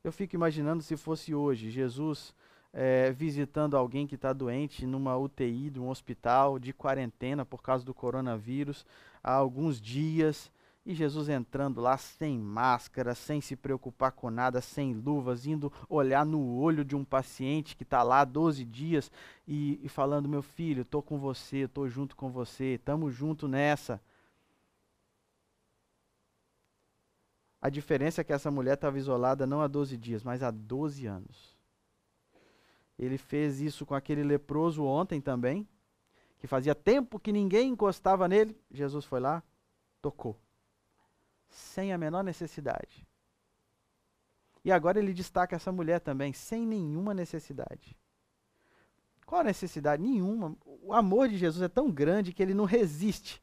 Eu 0.03 0.13
fico 0.13 0.35
imaginando 0.35 0.83
se 0.83 0.97
fosse 0.97 1.35
hoje, 1.35 1.71
Jesus 1.71 2.35
é, 2.73 3.13
visitando 3.13 3.77
alguém 3.77 4.07
que 4.07 4.15
está 4.15 4.33
doente 4.33 4.87
numa 4.87 5.17
UTI 5.17 5.71
de 5.71 5.81
um 5.81 5.89
hospital, 5.89 6.59
de 6.59 6.73
quarentena 6.73 7.45
por 7.45 7.63
causa 7.63 7.85
do 7.85 7.93
coronavírus, 7.93 8.87
há 9.23 9.33
alguns 9.33 9.81
dias, 9.81 10.51
e 10.85 10.95
Jesus 10.95 11.29
entrando 11.29 11.81
lá 11.81 11.97
sem 11.97 12.39
máscara, 12.39 13.15
sem 13.15 13.41
se 13.41 13.55
preocupar 13.55 14.13
com 14.13 14.31
nada, 14.31 14.61
sem 14.61 14.93
luvas, 14.93 15.47
indo 15.47 15.73
olhar 15.89 16.27
no 16.27 16.57
olho 16.57 16.85
de 16.85 16.97
um 16.97 17.05
paciente 17.05 17.77
que 17.77 17.85
está 17.85 18.03
lá 18.03 18.25
12 18.25 18.65
dias 18.65 19.11
e, 19.47 19.79
e 19.83 19.89
falando: 19.89 20.29
Meu 20.29 20.43
filho, 20.43 20.83
estou 20.83 21.01
com 21.01 21.19
você, 21.19 21.59
estou 21.59 21.89
junto 21.89 22.17
com 22.17 22.31
você, 22.31 22.75
estamos 22.75 23.15
junto 23.15 23.47
nessa. 23.47 24.01
A 27.61 27.69
diferença 27.69 28.21
é 28.21 28.25
que 28.25 28.33
essa 28.33 28.51
mulher 28.51 28.75
estava 28.75 28.99
isolada 28.99 29.47
não 29.47 29.61
há 29.61 29.69
12 29.69 29.97
dias, 29.97 30.25
mas 30.25 30.43
há 30.43 30.51
12 30.51 31.07
anos. 31.07 31.52
Ele 33.03 33.19
fez 33.19 33.61
isso 33.61 33.85
com 33.85 33.95
aquele 33.95 34.23
leproso 34.23 34.85
ontem 34.85 35.21
também, 35.21 35.69
que 36.39 36.47
fazia 36.47 36.75
tempo 36.75 37.19
que 37.19 37.33
ninguém 37.33 37.71
encostava 37.71 38.29
nele. 38.29 38.57
Jesus 38.71 39.05
foi 39.05 39.19
lá, 39.19 39.43
tocou 40.01 40.39
sem 41.53 41.93
a 41.93 41.99
menor 41.99 42.23
necessidade. 42.23 43.07
E 44.65 44.71
agora 44.71 44.99
ele 44.99 45.13
destaca 45.13 45.57
essa 45.57 45.73
mulher 45.73 46.01
também, 46.01 46.33
sem 46.33 46.67
nenhuma 46.67 47.13
necessidade. 47.13 47.97
Qual 49.27 49.41
a 49.41 49.45
necessidade? 49.45 50.03
Nenhuma. 50.03 50.57
O 50.65 50.93
amor 50.93 51.29
de 51.29 51.37
Jesus 51.37 51.63
é 51.63 51.69
tão 51.69 51.91
grande 51.91 52.33
que 52.33 52.43
ele 52.43 52.55
não 52.55 52.65
resiste. 52.65 53.43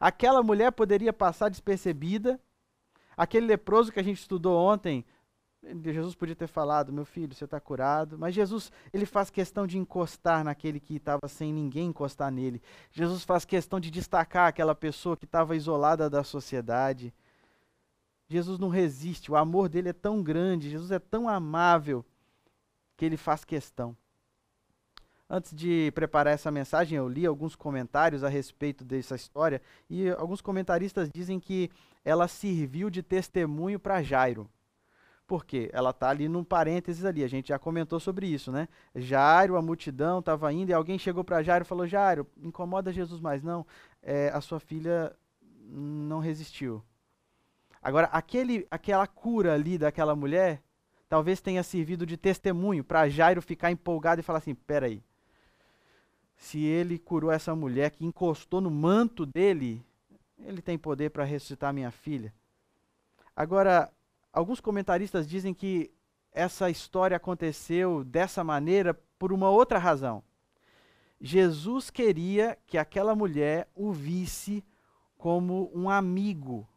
Aquela 0.00 0.42
mulher 0.42 0.72
poderia 0.72 1.12
passar 1.12 1.48
despercebida. 1.48 2.40
Aquele 3.16 3.46
leproso 3.46 3.92
que 3.92 4.00
a 4.00 4.02
gente 4.02 4.18
estudou 4.18 4.58
ontem, 4.58 5.04
Jesus 5.62 6.14
podia 6.14 6.36
ter 6.36 6.46
falado: 6.46 6.92
Meu 6.92 7.04
filho, 7.04 7.34
você 7.34 7.44
está 7.44 7.60
curado. 7.60 8.18
Mas 8.18 8.34
Jesus, 8.34 8.70
ele 8.92 9.04
faz 9.04 9.30
questão 9.30 9.66
de 9.66 9.76
encostar 9.78 10.44
naquele 10.44 10.78
que 10.78 10.96
estava 10.96 11.26
sem 11.28 11.52
ninguém 11.52 11.88
encostar 11.88 12.30
nele. 12.30 12.62
Jesus 12.90 13.24
faz 13.24 13.44
questão 13.44 13.80
de 13.80 13.90
destacar 13.90 14.48
aquela 14.48 14.74
pessoa 14.74 15.16
que 15.16 15.24
estava 15.24 15.56
isolada 15.56 16.08
da 16.08 16.22
sociedade. 16.22 17.12
Jesus 18.28 18.58
não 18.58 18.68
resiste, 18.68 19.32
o 19.32 19.36
amor 19.36 19.68
dele 19.68 19.88
é 19.88 19.92
tão 19.92 20.22
grande, 20.22 20.68
Jesus 20.68 20.90
é 20.90 20.98
tão 20.98 21.28
amável, 21.28 22.04
que 22.94 23.04
ele 23.04 23.16
faz 23.16 23.42
questão. 23.42 23.96
Antes 25.30 25.54
de 25.54 25.90
preparar 25.92 26.34
essa 26.34 26.50
mensagem, 26.50 26.96
eu 26.98 27.08
li 27.08 27.24
alguns 27.24 27.56
comentários 27.56 28.22
a 28.22 28.28
respeito 28.28 28.84
dessa 28.84 29.14
história 29.14 29.62
e 29.88 30.10
alguns 30.10 30.40
comentaristas 30.40 31.10
dizem 31.10 31.40
que 31.40 31.70
ela 32.04 32.28
serviu 32.28 32.90
de 32.90 33.02
testemunho 33.02 33.78
para 33.78 34.02
Jairo. 34.02 34.48
Por 35.28 35.44
quê? 35.44 35.68
Ela 35.74 35.90
está 35.90 36.08
ali 36.08 36.26
num 36.26 36.42
parênteses 36.42 37.04
ali, 37.04 37.22
a 37.22 37.28
gente 37.28 37.48
já 37.48 37.58
comentou 37.58 38.00
sobre 38.00 38.26
isso, 38.26 38.50
né? 38.50 38.66
Jairo, 38.94 39.58
a 39.58 39.62
multidão 39.62 40.20
estava 40.20 40.50
indo 40.50 40.70
e 40.70 40.72
alguém 40.72 40.98
chegou 40.98 41.22
para 41.22 41.42
Jairo 41.42 41.64
e 41.64 41.68
falou: 41.68 41.86
Jairo, 41.86 42.26
incomoda 42.42 42.90
Jesus 42.90 43.20
mais 43.20 43.42
não, 43.42 43.66
é, 44.02 44.30
a 44.30 44.40
sua 44.40 44.58
filha 44.58 45.14
não 45.68 46.18
resistiu. 46.18 46.82
Agora, 47.82 48.06
aquele, 48.06 48.66
aquela 48.70 49.06
cura 49.06 49.52
ali 49.52 49.76
daquela 49.76 50.16
mulher, 50.16 50.62
talvez 51.10 51.42
tenha 51.42 51.62
servido 51.62 52.06
de 52.06 52.16
testemunho 52.16 52.82
para 52.82 53.06
Jairo 53.10 53.42
ficar 53.42 53.70
empolgado 53.70 54.22
e 54.22 54.24
falar 54.24 54.38
assim: 54.38 54.54
peraí, 54.54 55.02
se 56.38 56.64
ele 56.64 56.98
curou 56.98 57.30
essa 57.30 57.54
mulher 57.54 57.90
que 57.90 58.02
encostou 58.02 58.62
no 58.62 58.70
manto 58.70 59.26
dele, 59.26 59.84
ele 60.38 60.62
tem 60.62 60.78
poder 60.78 61.10
para 61.10 61.24
ressuscitar 61.24 61.74
minha 61.74 61.90
filha. 61.90 62.32
Agora, 63.36 63.92
alguns 64.38 64.60
comentaristas 64.60 65.26
dizem 65.26 65.52
que 65.52 65.90
essa 66.30 66.70
história 66.70 67.16
aconteceu 67.16 68.04
dessa 68.04 68.44
maneira 68.44 68.94
por 69.18 69.32
uma 69.32 69.50
outra 69.50 69.80
razão. 69.80 70.22
Jesus 71.20 71.90
queria 71.90 72.56
que 72.64 72.78
aquela 72.78 73.16
mulher 73.16 73.68
o 73.74 73.90
visse 73.92 74.64
como 75.16 75.68
um 75.74 75.90
amigo, 75.90 76.68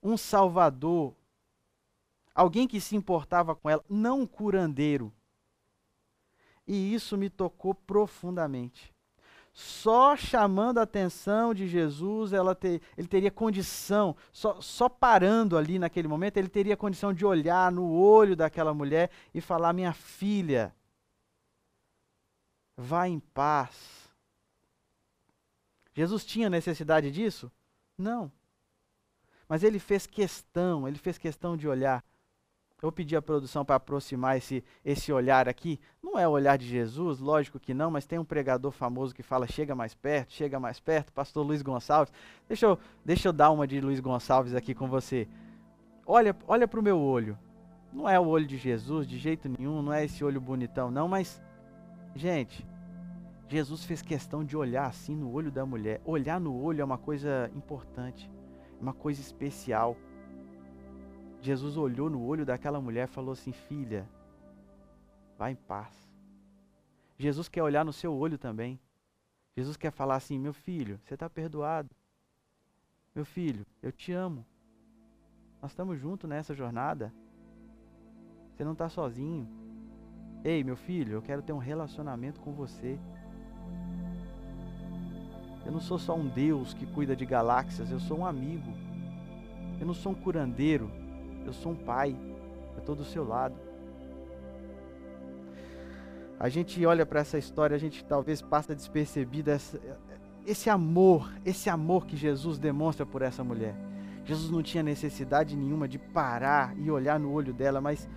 um 0.00 0.16
salvador, 0.16 1.16
alguém 2.32 2.68
que 2.68 2.80
se 2.80 2.94
importava 2.94 3.56
com 3.56 3.68
ela, 3.68 3.84
não 3.88 4.20
um 4.20 4.26
curandeiro. 4.26 5.12
E 6.64 6.94
isso 6.94 7.18
me 7.18 7.28
tocou 7.28 7.74
profundamente. 7.74 8.94
Só 9.60 10.16
chamando 10.16 10.78
a 10.78 10.82
atenção 10.82 11.52
de 11.52 11.66
Jesus, 11.66 12.32
ela 12.32 12.54
ter, 12.54 12.80
ele 12.96 13.08
teria 13.08 13.28
condição, 13.28 14.14
só, 14.30 14.60
só 14.60 14.88
parando 14.88 15.58
ali 15.58 15.80
naquele 15.80 16.06
momento, 16.06 16.36
ele 16.36 16.48
teria 16.48 16.76
condição 16.76 17.12
de 17.12 17.26
olhar 17.26 17.72
no 17.72 17.90
olho 17.90 18.36
daquela 18.36 18.72
mulher 18.72 19.10
e 19.34 19.40
falar: 19.40 19.72
Minha 19.72 19.92
filha, 19.92 20.72
vá 22.76 23.08
em 23.08 23.18
paz. 23.18 24.08
Jesus 25.92 26.24
tinha 26.24 26.48
necessidade 26.48 27.10
disso? 27.10 27.50
Não. 27.98 28.30
Mas 29.48 29.64
ele 29.64 29.80
fez 29.80 30.06
questão, 30.06 30.86
ele 30.86 30.98
fez 30.98 31.18
questão 31.18 31.56
de 31.56 31.66
olhar. 31.66 32.04
Eu 32.78 32.82
vou 32.82 32.92
pedir 32.92 33.16
à 33.16 33.22
produção 33.22 33.64
para 33.64 33.74
aproximar 33.74 34.36
esse, 34.36 34.62
esse 34.84 35.12
olhar 35.12 35.48
aqui. 35.48 35.80
Não 36.00 36.16
é 36.16 36.28
o 36.28 36.30
olhar 36.30 36.56
de 36.56 36.64
Jesus, 36.64 37.18
lógico 37.18 37.58
que 37.58 37.74
não, 37.74 37.90
mas 37.90 38.06
tem 38.06 38.20
um 38.20 38.24
pregador 38.24 38.70
famoso 38.70 39.12
que 39.12 39.22
fala: 39.22 39.48
chega 39.48 39.74
mais 39.74 39.94
perto, 39.94 40.32
chega 40.32 40.60
mais 40.60 40.78
perto, 40.78 41.12
pastor 41.12 41.44
Luiz 41.44 41.60
Gonçalves. 41.60 42.12
Deixa 42.46 42.66
eu, 42.66 42.78
deixa 43.04 43.28
eu 43.28 43.32
dar 43.32 43.50
uma 43.50 43.66
de 43.66 43.80
Luiz 43.80 43.98
Gonçalves 43.98 44.54
aqui 44.54 44.76
com 44.76 44.86
você. 44.86 45.26
Olha, 46.06 46.36
olha 46.46 46.68
para 46.68 46.78
o 46.78 46.82
meu 46.82 47.00
olho. 47.00 47.36
Não 47.92 48.08
é 48.08 48.20
o 48.20 48.26
olho 48.26 48.46
de 48.46 48.56
Jesus, 48.56 49.08
de 49.08 49.18
jeito 49.18 49.48
nenhum, 49.48 49.82
não 49.82 49.92
é 49.92 50.04
esse 50.04 50.22
olho 50.22 50.40
bonitão, 50.40 50.90
não, 50.90 51.08
mas, 51.08 51.42
gente, 52.14 52.64
Jesus 53.48 53.82
fez 53.84 54.02
questão 54.02 54.44
de 54.44 54.56
olhar 54.56 54.86
assim 54.86 55.16
no 55.16 55.32
olho 55.32 55.50
da 55.50 55.64
mulher. 55.66 56.00
Olhar 56.04 56.38
no 56.38 56.54
olho 56.62 56.82
é 56.82 56.84
uma 56.84 56.98
coisa 56.98 57.50
importante 57.56 58.30
uma 58.80 58.92
coisa 58.92 59.20
especial. 59.20 59.96
Jesus 61.40 61.76
olhou 61.76 62.10
no 62.10 62.24
olho 62.24 62.44
daquela 62.44 62.80
mulher 62.80 63.08
e 63.08 63.12
falou 63.12 63.32
assim: 63.32 63.52
Filha, 63.52 64.08
vá 65.38 65.50
em 65.50 65.56
paz. 65.56 65.94
Jesus 67.18 67.48
quer 67.48 67.62
olhar 67.62 67.84
no 67.84 67.92
seu 67.92 68.14
olho 68.14 68.38
também. 68.38 68.78
Jesus 69.56 69.76
quer 69.76 69.90
falar 69.90 70.16
assim: 70.16 70.38
Meu 70.38 70.52
filho, 70.52 71.00
você 71.04 71.14
está 71.14 71.28
perdoado. 71.28 71.90
Meu 73.14 73.24
filho, 73.24 73.66
eu 73.82 73.90
te 73.90 74.12
amo. 74.12 74.44
Nós 75.60 75.72
estamos 75.72 75.98
juntos 75.98 76.28
nessa 76.28 76.54
jornada. 76.54 77.12
Você 78.54 78.64
não 78.64 78.72
está 78.72 78.88
sozinho. 78.88 79.48
Ei, 80.44 80.62
meu 80.62 80.76
filho, 80.76 81.14
eu 81.14 81.22
quero 81.22 81.42
ter 81.42 81.52
um 81.52 81.58
relacionamento 81.58 82.40
com 82.40 82.52
você. 82.52 82.98
Eu 85.66 85.72
não 85.72 85.80
sou 85.80 85.98
só 85.98 86.14
um 86.14 86.28
Deus 86.28 86.72
que 86.72 86.86
cuida 86.86 87.14
de 87.14 87.26
galáxias, 87.26 87.90
eu 87.90 87.98
sou 87.98 88.20
um 88.20 88.26
amigo. 88.26 88.72
Eu 89.80 89.86
não 89.86 89.94
sou 89.94 90.12
um 90.12 90.14
curandeiro, 90.14 90.90
Eu 91.48 91.54
sou 91.54 91.72
um 91.72 91.76
pai. 91.76 92.14
Eu 92.74 92.78
estou 92.78 92.94
do 92.94 93.04
seu 93.04 93.26
lado. 93.26 93.54
A 96.38 96.48
gente 96.48 96.84
olha 96.86 97.04
para 97.04 97.20
essa 97.20 97.36
história, 97.36 97.74
a 97.74 97.78
gente 97.78 98.04
talvez 98.04 98.40
passa 98.40 98.74
despercebida 98.74 99.58
esse 100.46 100.70
amor, 100.70 101.32
esse 101.44 101.68
amor 101.68 102.06
que 102.06 102.16
Jesus 102.16 102.58
demonstra 102.58 103.04
por 103.04 103.22
essa 103.22 103.42
mulher. 103.42 103.74
Jesus 104.24 104.50
não 104.50 104.62
tinha 104.62 104.82
necessidade 104.82 105.56
nenhuma 105.56 105.88
de 105.88 105.98
parar 105.98 106.76
e 106.78 106.90
olhar 106.90 107.18
no 107.18 107.32
olho 107.32 107.52
dela, 107.52 107.80
mas 107.80 108.08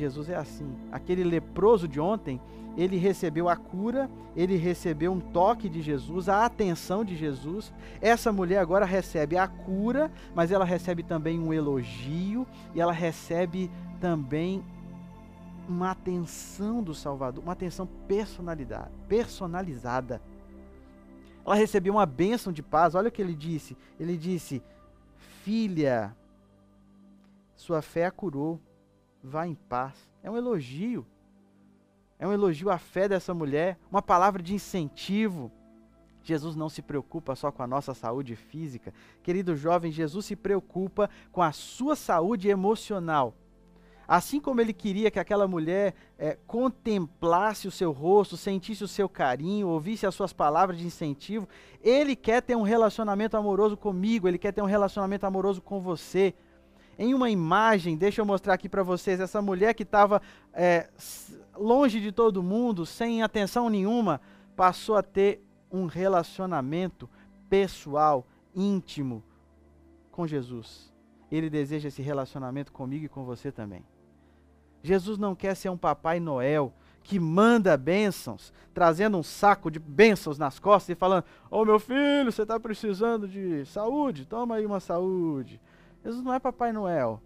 Jesus 0.00 0.28
é 0.28 0.36
assim. 0.36 0.74
Aquele 0.90 1.24
leproso 1.24 1.86
de 1.88 2.00
ontem, 2.00 2.40
ele 2.76 2.96
recebeu 2.96 3.48
a 3.48 3.56
cura, 3.56 4.10
ele 4.34 4.56
recebeu 4.56 5.12
um 5.12 5.20
toque 5.20 5.68
de 5.68 5.80
Jesus, 5.80 6.28
a 6.28 6.44
atenção 6.44 7.04
de 7.04 7.16
Jesus. 7.16 7.72
Essa 8.00 8.32
mulher 8.32 8.58
agora 8.58 8.84
recebe 8.84 9.36
a 9.36 9.46
cura, 9.46 10.10
mas 10.34 10.50
ela 10.50 10.64
recebe 10.64 11.02
também 11.02 11.38
um 11.38 11.52
elogio 11.52 12.46
e 12.74 12.80
ela 12.80 12.92
recebe 12.92 13.70
também 14.00 14.64
uma 15.68 15.92
atenção 15.92 16.82
do 16.82 16.94
Salvador, 16.94 17.42
uma 17.42 17.52
atenção 17.52 17.88
personalizada. 19.06 20.20
Ela 21.46 21.54
recebeu 21.54 21.94
uma 21.94 22.06
bênção 22.06 22.52
de 22.52 22.62
paz. 22.62 22.94
Olha 22.94 23.08
o 23.08 23.12
que 23.12 23.20
ele 23.20 23.34
disse. 23.34 23.76
Ele 24.00 24.16
disse: 24.16 24.62
Filha, 25.42 26.14
sua 27.54 27.82
fé 27.82 28.06
a 28.06 28.10
curou. 28.10 28.58
Vá 29.24 29.46
em 29.46 29.54
paz. 29.54 29.94
É 30.22 30.30
um 30.30 30.36
elogio. 30.36 31.06
É 32.18 32.28
um 32.28 32.32
elogio 32.32 32.68
à 32.68 32.76
fé 32.76 33.08
dessa 33.08 33.32
mulher, 33.32 33.78
uma 33.90 34.02
palavra 34.02 34.42
de 34.42 34.54
incentivo. 34.54 35.50
Jesus 36.22 36.54
não 36.54 36.68
se 36.68 36.82
preocupa 36.82 37.34
só 37.34 37.50
com 37.50 37.62
a 37.62 37.66
nossa 37.66 37.94
saúde 37.94 38.36
física. 38.36 38.92
Querido 39.22 39.56
jovem, 39.56 39.90
Jesus 39.90 40.26
se 40.26 40.36
preocupa 40.36 41.08
com 41.32 41.42
a 41.42 41.52
sua 41.52 41.96
saúde 41.96 42.48
emocional. 42.48 43.34
Assim 44.06 44.38
como 44.38 44.60
ele 44.60 44.74
queria 44.74 45.10
que 45.10 45.18
aquela 45.18 45.48
mulher 45.48 45.94
é, 46.18 46.36
contemplasse 46.46 47.66
o 47.66 47.70
seu 47.70 47.92
rosto, 47.92 48.36
sentisse 48.36 48.84
o 48.84 48.88
seu 48.88 49.08
carinho, 49.08 49.68
ouvisse 49.68 50.06
as 50.06 50.14
suas 50.14 50.32
palavras 50.32 50.78
de 50.78 50.86
incentivo, 50.86 51.48
ele 51.82 52.14
quer 52.14 52.42
ter 52.42 52.54
um 52.54 52.62
relacionamento 52.62 53.36
amoroso 53.38 53.76
comigo, 53.76 54.28
ele 54.28 54.38
quer 54.38 54.52
ter 54.52 54.60
um 54.60 54.66
relacionamento 54.66 55.24
amoroso 55.24 55.62
com 55.62 55.80
você. 55.80 56.34
Em 56.98 57.14
uma 57.14 57.30
imagem, 57.30 57.96
deixa 57.96 58.20
eu 58.20 58.26
mostrar 58.26 58.54
aqui 58.54 58.68
para 58.68 58.82
vocês, 58.82 59.20
essa 59.20 59.42
mulher 59.42 59.74
que 59.74 59.82
estava 59.82 60.22
é, 60.52 60.88
longe 61.56 62.00
de 62.00 62.12
todo 62.12 62.42
mundo, 62.42 62.86
sem 62.86 63.22
atenção 63.22 63.68
nenhuma, 63.68 64.20
passou 64.56 64.96
a 64.96 65.02
ter 65.02 65.44
um 65.70 65.86
relacionamento 65.86 67.08
pessoal, 67.48 68.26
íntimo 68.54 69.22
com 70.10 70.26
Jesus. 70.26 70.92
Ele 71.30 71.50
deseja 71.50 71.88
esse 71.88 72.00
relacionamento 72.00 72.72
comigo 72.72 73.04
e 73.04 73.08
com 73.08 73.24
você 73.24 73.50
também. 73.50 73.84
Jesus 74.82 75.18
não 75.18 75.34
quer 75.34 75.56
ser 75.56 75.70
um 75.70 75.76
Papai 75.76 76.20
Noel 76.20 76.72
que 77.02 77.18
manda 77.18 77.76
bênçãos, 77.76 78.52
trazendo 78.72 79.18
um 79.18 79.22
saco 79.22 79.70
de 79.70 79.78
bênçãos 79.78 80.38
nas 80.38 80.58
costas 80.58 80.90
e 80.90 80.98
falando: 80.98 81.24
Ô 81.50 81.60
oh, 81.60 81.64
meu 81.64 81.78
filho, 81.78 82.30
você 82.30 82.42
está 82.42 82.58
precisando 82.58 83.28
de 83.28 83.64
saúde? 83.66 84.24
Toma 84.24 84.56
aí 84.56 84.66
uma 84.66 84.80
saúde. 84.80 85.60
Jesus 86.04 86.22
não 86.22 86.34
é 86.34 86.38
Papai 86.38 86.70
Noel. 86.70 87.22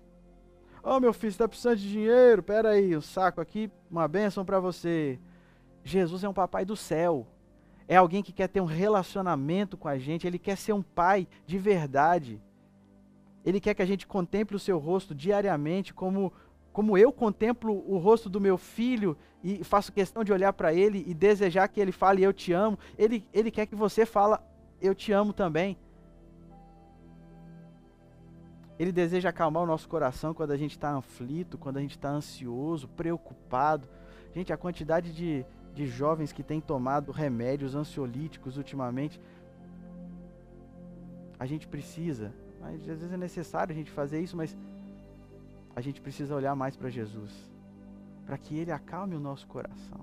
Oh, 0.83 1.01
meu 1.01 1.13
filho, 1.13 1.33
você 1.33 1.35
está 1.35 1.49
precisando 1.49 1.79
de 1.79 1.91
dinheiro? 1.91 2.43
Pera 2.43 2.71
aí, 2.71 2.97
um 2.97 3.01
saco 3.01 3.41
aqui, 3.41 3.69
uma 3.91 4.07
bênção 4.07 4.45
para 4.45 4.61
você. 4.61 5.19
Jesus 5.83 6.23
é 6.23 6.29
um 6.29 6.33
Papai 6.33 6.65
do 6.65 6.77
céu. 6.77 7.27
É 7.89 7.97
alguém 7.97 8.23
que 8.23 8.33
quer 8.33 8.47
ter 8.49 8.61
um 8.61 8.67
relacionamento 8.67 9.77
com 9.77 9.89
a 9.89 9.99
gente, 9.99 10.27
ele 10.27 10.39
quer 10.39 10.57
ser 10.57 10.73
um 10.75 10.83
pai 10.83 11.27
de 11.47 11.59
verdade. 11.59 12.41
Ele 13.45 13.61
quer 13.61 13.75
que 13.75 13.83
a 13.83 13.87
gente 13.87 14.07
contemple 14.07 14.55
o 14.55 14.61
seu 14.61 14.79
rosto 14.79 15.15
diariamente 15.15 15.93
como 15.93 16.33
como 16.71 16.97
eu 16.97 17.11
contemplo 17.11 17.73
o 17.91 17.99
rosto 17.99 18.29
do 18.29 18.41
meu 18.41 18.57
filho 18.57 19.17
e 19.43 19.65
faço 19.65 19.91
questão 19.91 20.23
de 20.23 20.33
olhar 20.33 20.53
para 20.53 20.73
ele 20.73 21.03
e 21.09 21.13
desejar 21.13 21.67
que 21.67 21.81
ele 21.81 21.91
fale 21.91 22.23
eu 22.23 22.33
te 22.33 22.53
amo, 22.53 22.79
ele, 22.97 23.27
ele 23.33 23.51
quer 23.51 23.67
que 23.67 23.75
você 23.75 24.07
fala 24.07 24.41
eu 24.81 24.95
te 24.95 25.11
amo 25.11 25.33
também. 25.33 25.77
Ele 28.79 28.93
deseja 28.93 29.31
acalmar 29.31 29.63
o 29.63 29.67
nosso 29.67 29.89
coração 29.89 30.33
quando 30.33 30.53
a 30.53 30.57
gente 30.57 30.73
está 30.73 30.97
aflito, 30.97 31.59
quando 31.59 31.79
a 31.79 31.81
gente 31.81 31.97
está 31.97 32.11
ansioso, 32.11 32.87
preocupado. 32.89 33.89
Gente, 34.33 34.53
a 34.53 34.57
quantidade 34.57 35.13
de, 35.13 35.45
de 35.75 35.87
jovens 35.87 36.33
que 36.33 36.45
têm 36.45 36.61
tomado 36.61 37.11
remédios 37.11 37.75
ansiolíticos 37.75 38.57
ultimamente, 38.57 39.21
a 41.39 41.45
gente 41.45 41.67
precisa. 41.67 42.33
Às 42.63 42.85
vezes 42.85 43.13
é 43.13 43.17
necessário 43.17 43.73
a 43.73 43.77
gente 43.77 43.91
fazer 43.91 44.21
isso, 44.21 44.37
mas 44.37 44.57
a 45.75 45.81
gente 45.81 46.01
precisa 46.01 46.35
olhar 46.35 46.55
mais 46.55 46.77
para 46.77 46.89
Jesus, 46.89 47.33
para 48.27 48.39
que 48.39 48.57
Ele 48.57 48.71
acalme 48.71 49.17
o 49.17 49.21
nosso 49.21 49.47
coração, 49.47 50.01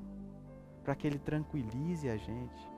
para 0.83 0.95
que 0.95 1.07
Ele 1.07 1.19
tranquilize 1.19 2.09
a 2.09 2.17
gente. 2.17 2.75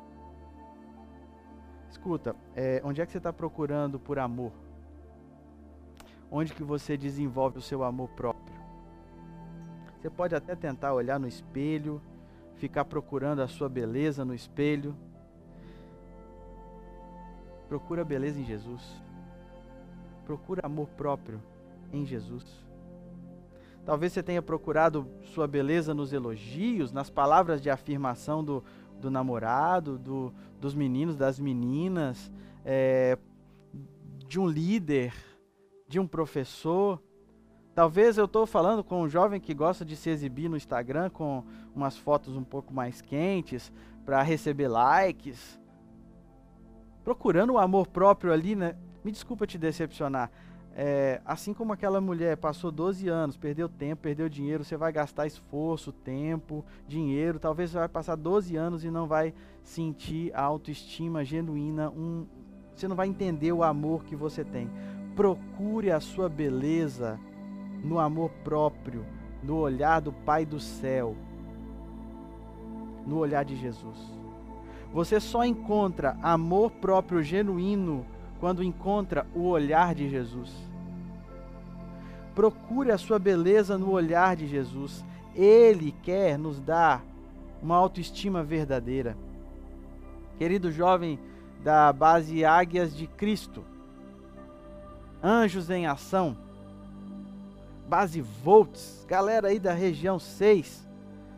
Escuta, 1.90 2.36
é, 2.56 2.82
onde 2.84 3.02
é 3.02 3.06
que 3.06 3.12
você 3.12 3.18
está 3.18 3.34
procurando 3.34 4.00
por 4.00 4.20
amor? 4.20 4.52
Onde 6.32 6.54
que 6.54 6.64
você 6.64 6.98
desenvolve 6.98 7.60
o 7.60 7.62
seu 7.62 7.84
amor 7.84 8.10
próprio? 8.10 8.56
Você 10.00 10.10
pode 10.10 10.36
até 10.36 10.56
tentar 10.56 10.94
olhar 10.94 11.20
no 11.20 11.28
espelho, 11.28 12.02
ficar 12.56 12.86
procurando 12.86 13.42
a 13.42 13.48
sua 13.48 13.70
beleza 13.70 14.24
no 14.26 14.34
espelho. 14.34 14.96
Procura 17.68 18.04
beleza 18.04 18.40
em 18.40 18.46
Jesus. 18.46 18.82
Procura 20.26 20.62
amor 20.66 20.88
próprio 20.90 21.42
em 21.92 22.06
Jesus. 22.06 22.46
Talvez 23.86 24.12
você 24.12 24.22
tenha 24.22 24.42
procurado 24.42 25.08
sua 25.34 25.48
beleza 25.48 25.94
nos 25.94 26.12
elogios, 26.12 26.92
nas 26.92 27.10
palavras 27.10 27.62
de 27.62 27.70
afirmação 27.70 28.44
do, 28.44 28.62
do 29.00 29.10
namorado, 29.10 29.98
do, 29.98 30.34
dos 30.60 30.76
meninos, 30.76 31.16
das 31.16 31.40
meninas, 31.40 32.30
é, 32.66 33.18
de 34.28 34.38
um 34.40 34.46
líder, 34.46 35.14
de 35.88 36.00
um 36.00 36.08
professor. 36.08 37.02
Talvez 37.74 38.18
eu 38.18 38.26
estou 38.26 38.46
falando 38.46 38.84
com 38.84 39.02
um 39.02 39.10
jovem 39.10 39.40
que 39.40 39.54
gosta 39.54 39.86
de 39.86 39.96
se 39.96 40.10
exibir 40.10 40.50
no 40.50 40.58
Instagram 40.58 41.10
com 41.10 41.44
umas 41.76 41.96
fotos 41.96 42.36
um 42.36 42.44
pouco 42.44 42.74
mais 42.74 43.02
quentes 43.02 43.72
para 44.04 44.22
receber 44.22 44.68
likes, 44.68 45.60
procurando 47.04 47.54
o 47.54 47.58
amor 47.58 47.88
próprio 47.88 48.34
ali, 48.34 48.56
né? 48.56 48.76
Me 49.04 49.12
desculpa 49.12 49.46
te 49.46 49.58
decepcionar, 49.58 50.32
é, 50.80 51.20
assim 51.26 51.56
como 51.56 51.74
aquela 51.74 52.00
mulher 52.00 52.38
passou 52.38 52.72
12 52.72 53.08
anos, 53.08 53.36
perdeu 53.36 53.68
tempo, 53.68 54.04
perdeu 54.04 54.30
dinheiro, 54.30 54.64
você 54.64 54.78
vai 54.78 54.92
gastar 54.92 55.26
esforço, 55.26 55.92
tempo, 55.92 56.64
dinheiro, 56.88 57.40
talvez 57.40 57.72
você 57.72 57.80
vai 57.80 57.90
passar 57.90 58.16
12 58.16 58.56
anos 58.56 58.84
e 58.84 58.92
não 58.92 59.08
vai 59.08 59.34
sentir 59.64 60.32
a 60.36 60.44
autoestima 60.44 61.26
genuína, 61.26 61.90
um, 61.90 62.28
você 62.76 62.88
não 62.88 62.96
vai 62.96 63.08
entender 63.08 63.52
o 63.52 63.64
amor 63.64 64.04
que 64.04 64.16
você 64.16 64.46
tem. 64.46 64.70
Procure 65.18 65.92
a 65.92 66.00
sua 66.00 66.30
beleza 66.30 67.20
no 67.84 67.98
amor 67.98 68.30
próprio, 68.44 69.04
no 69.42 69.56
olhar 69.58 70.00
do 70.00 70.14
Pai 70.14 70.46
do 70.46 70.60
céu, 70.60 71.16
no 73.04 73.18
olhar 73.18 73.44
de 73.44 73.56
Jesus. 73.56 73.98
Você 74.94 75.20
só 75.20 75.44
encontra 75.44 76.16
amor 76.22 76.70
próprio 76.70 77.24
genuíno 77.24 78.06
quando 78.40 78.64
encontra 78.64 79.26
o 79.34 79.48
olhar 79.48 79.96
de 79.96 80.08
Jesus. 80.08 80.54
Procure 82.36 82.92
a 82.92 82.98
sua 83.00 83.18
beleza 83.18 83.76
no 83.76 83.90
olhar 83.90 84.36
de 84.36 84.48
Jesus. 84.48 85.04
Ele 85.34 85.96
quer 86.04 86.38
nos 86.38 86.60
dar 86.60 87.04
uma 87.60 87.76
autoestima 87.76 88.44
verdadeira. 88.44 89.18
Querido 90.38 90.72
jovem 90.72 91.20
da 91.64 91.92
base 91.92 92.46
Águias 92.46 92.96
de 92.96 93.08
Cristo, 93.08 93.64
Anjos 95.24 95.70
em 95.70 95.88
Ação, 95.88 96.38
base 97.88 98.22
Volts, 98.22 99.04
galera 99.08 99.48
aí 99.48 99.60
da 99.60 99.74
região 99.74 100.20
6, 100.20 100.88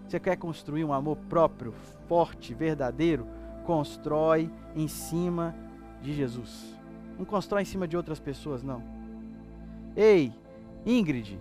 você 0.06 0.20
quer 0.20 0.36
construir 0.36 0.84
um 0.84 0.92
amor 0.92 1.18
próprio, 1.30 1.74
forte, 2.08 2.54
verdadeiro? 2.54 3.26
Constrói 3.66 4.50
em 4.76 4.88
cima 4.88 5.56
de 6.02 6.14
Jesus. 6.14 6.76
Não 7.18 7.24
constrói 7.24 7.62
em 7.62 7.66
cima 7.66 7.88
de 7.88 7.96
outras 7.96 8.20
pessoas, 8.20 8.64
não. 8.64 8.84
Ei, 9.96 10.34
Ingrid, 10.86 11.40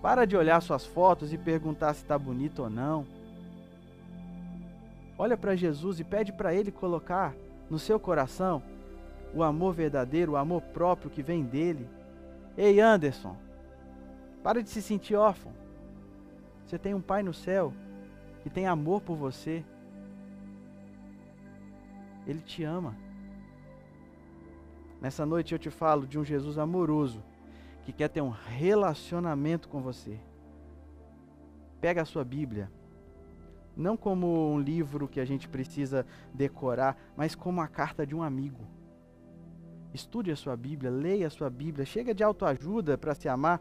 para 0.00 0.24
de 0.24 0.36
olhar 0.36 0.62
suas 0.62 0.86
fotos 0.86 1.32
e 1.32 1.36
perguntar 1.36 1.92
se 1.94 2.02
está 2.02 2.18
bonito 2.18 2.62
ou 2.62 2.70
não. 2.70 3.04
Olha 5.18 5.36
para 5.36 5.56
Jesus 5.56 6.00
e 6.00 6.04
pede 6.04 6.32
para 6.32 6.54
Ele 6.54 6.70
colocar 6.70 7.34
no 7.68 7.78
seu 7.78 8.00
coração 8.00 8.62
o 9.34 9.42
amor 9.42 9.74
verdadeiro, 9.74 10.32
o 10.32 10.36
amor 10.36 10.62
próprio 10.62 11.10
que 11.10 11.22
vem 11.22 11.44
dele. 11.44 11.88
Ei, 12.56 12.80
Anderson, 12.80 13.36
para 14.42 14.62
de 14.62 14.70
se 14.70 14.82
sentir 14.82 15.14
órfão. 15.14 15.52
Você 16.66 16.78
tem 16.78 16.94
um 16.94 17.00
Pai 17.00 17.22
no 17.22 17.34
céu 17.34 17.72
que 18.42 18.50
tem 18.50 18.66
amor 18.66 19.00
por 19.00 19.16
você. 19.16 19.64
Ele 22.26 22.40
te 22.40 22.62
ama. 22.62 22.94
Nessa 25.00 25.24
noite 25.24 25.52
eu 25.52 25.58
te 25.58 25.70
falo 25.70 26.06
de 26.06 26.18
um 26.18 26.24
Jesus 26.24 26.58
amoroso, 26.58 27.22
que 27.84 27.92
quer 27.92 28.08
ter 28.08 28.20
um 28.20 28.28
relacionamento 28.28 29.68
com 29.68 29.80
você. 29.80 30.18
Pega 31.80 32.02
a 32.02 32.04
sua 32.04 32.22
Bíblia, 32.22 32.70
não 33.74 33.96
como 33.96 34.52
um 34.52 34.60
livro 34.60 35.08
que 35.08 35.18
a 35.18 35.24
gente 35.24 35.48
precisa 35.48 36.06
decorar, 36.34 36.98
mas 37.16 37.34
como 37.34 37.62
a 37.62 37.66
carta 37.66 38.06
de 38.06 38.14
um 38.14 38.22
amigo. 38.22 38.60
Estude 39.92 40.30
a 40.30 40.36
sua 40.36 40.56
Bíblia, 40.56 40.90
leia 40.90 41.26
a 41.26 41.30
sua 41.30 41.50
Bíblia, 41.50 41.84
chega 41.84 42.14
de 42.14 42.22
autoajuda 42.22 42.96
para 42.96 43.14
se 43.14 43.28
amar, 43.28 43.60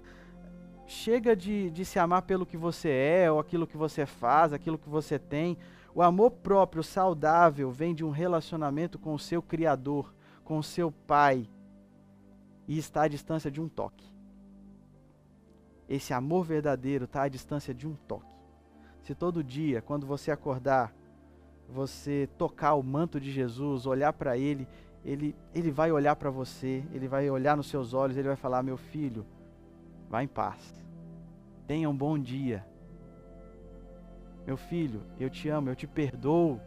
chega 0.85 1.35
de, 1.35 1.69
de 1.71 1.83
se 1.83 1.97
amar 1.97 2.21
pelo 2.23 2.45
que 2.45 2.57
você 2.57 2.89
é, 2.89 3.31
ou 3.31 3.39
aquilo 3.39 3.65
que 3.65 3.77
você 3.77 4.05
faz, 4.05 4.53
aquilo 4.53 4.77
que 4.77 4.89
você 4.89 5.17
tem. 5.17 5.57
O 5.93 6.01
amor 6.01 6.31
próprio, 6.31 6.83
saudável, 6.83 7.71
vem 7.71 7.95
de 7.95 8.03
um 8.03 8.11
relacionamento 8.11 8.99
com 8.99 9.13
o 9.13 9.19
seu 9.19 9.41
Criador, 9.41 10.13
com 10.43 10.57
o 10.57 10.63
seu 10.63 10.91
Pai, 10.91 11.49
e 12.67 12.77
está 12.77 13.03
à 13.03 13.07
distância 13.07 13.49
de 13.49 13.59
um 13.59 13.67
toque. 13.67 14.05
Esse 15.87 16.13
amor 16.13 16.45
verdadeiro 16.45 17.05
está 17.05 17.23
à 17.23 17.27
distância 17.27 17.73
de 17.73 17.87
um 17.87 17.95
toque. 18.07 18.37
Se 19.01 19.15
todo 19.15 19.43
dia, 19.43 19.81
quando 19.81 20.05
você 20.05 20.29
acordar, 20.29 20.93
você 21.67 22.29
tocar 22.37 22.75
o 22.75 22.83
manto 22.83 23.19
de 23.19 23.31
Jesus, 23.31 23.87
olhar 23.87 24.13
para 24.13 24.37
Ele, 24.37 24.67
ele, 25.03 25.35
ele 25.55 25.71
vai 25.71 25.91
olhar 25.91 26.15
para 26.15 26.29
você, 26.29 26.83
Ele 26.91 27.07
vai 27.07 27.29
olhar 27.29 27.55
nos 27.55 27.67
seus 27.67 27.93
olhos, 27.93 28.17
Ele 28.17 28.27
vai 28.27 28.37
falar: 28.37 28.61
Meu 28.61 28.77
filho, 28.77 29.25
vá 30.09 30.23
em 30.23 30.27
paz. 30.27 30.73
Tenha 31.65 31.89
um 31.89 31.95
bom 31.95 32.17
dia. 32.17 32.65
Meu 34.45 34.57
filho, 34.57 35.01
eu 35.19 35.29
te 35.29 35.47
amo, 35.47 35.69
eu 35.69 35.75
te 35.75 35.87
perdoo. 35.87 36.59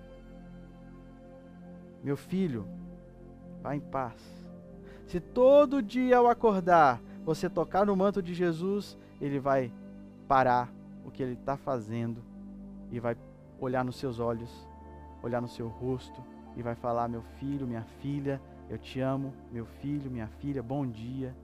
Meu 2.02 2.16
filho, 2.16 2.66
vá 3.62 3.76
em 3.76 3.80
paz. 3.80 4.20
Se 5.06 5.20
todo 5.20 5.82
dia 5.82 6.16
ao 6.16 6.26
acordar 6.26 7.00
você 7.24 7.50
tocar 7.50 7.84
no 7.84 7.94
manto 7.94 8.22
de 8.22 8.32
Jesus, 8.34 8.96
ele 9.20 9.38
vai 9.38 9.72
parar 10.26 10.72
o 11.04 11.10
que 11.10 11.22
ele 11.22 11.34
está 11.34 11.56
fazendo 11.56 12.22
e 12.90 12.98
vai 12.98 13.16
olhar 13.60 13.84
nos 13.84 13.96
seus 13.96 14.18
olhos, 14.18 14.50
olhar 15.22 15.40
no 15.40 15.48
seu 15.48 15.68
rosto 15.68 16.31
e 16.56 16.62
vai 16.62 16.74
falar: 16.74 17.08
Meu 17.08 17.22
filho, 17.38 17.66
minha 17.66 17.84
filha, 18.00 18.40
eu 18.68 18.78
te 18.78 19.00
amo, 19.00 19.32
meu 19.50 19.66
filho, 19.66 20.10
minha 20.10 20.28
filha, 20.40 20.62
bom 20.62 20.86
dia. 20.86 21.34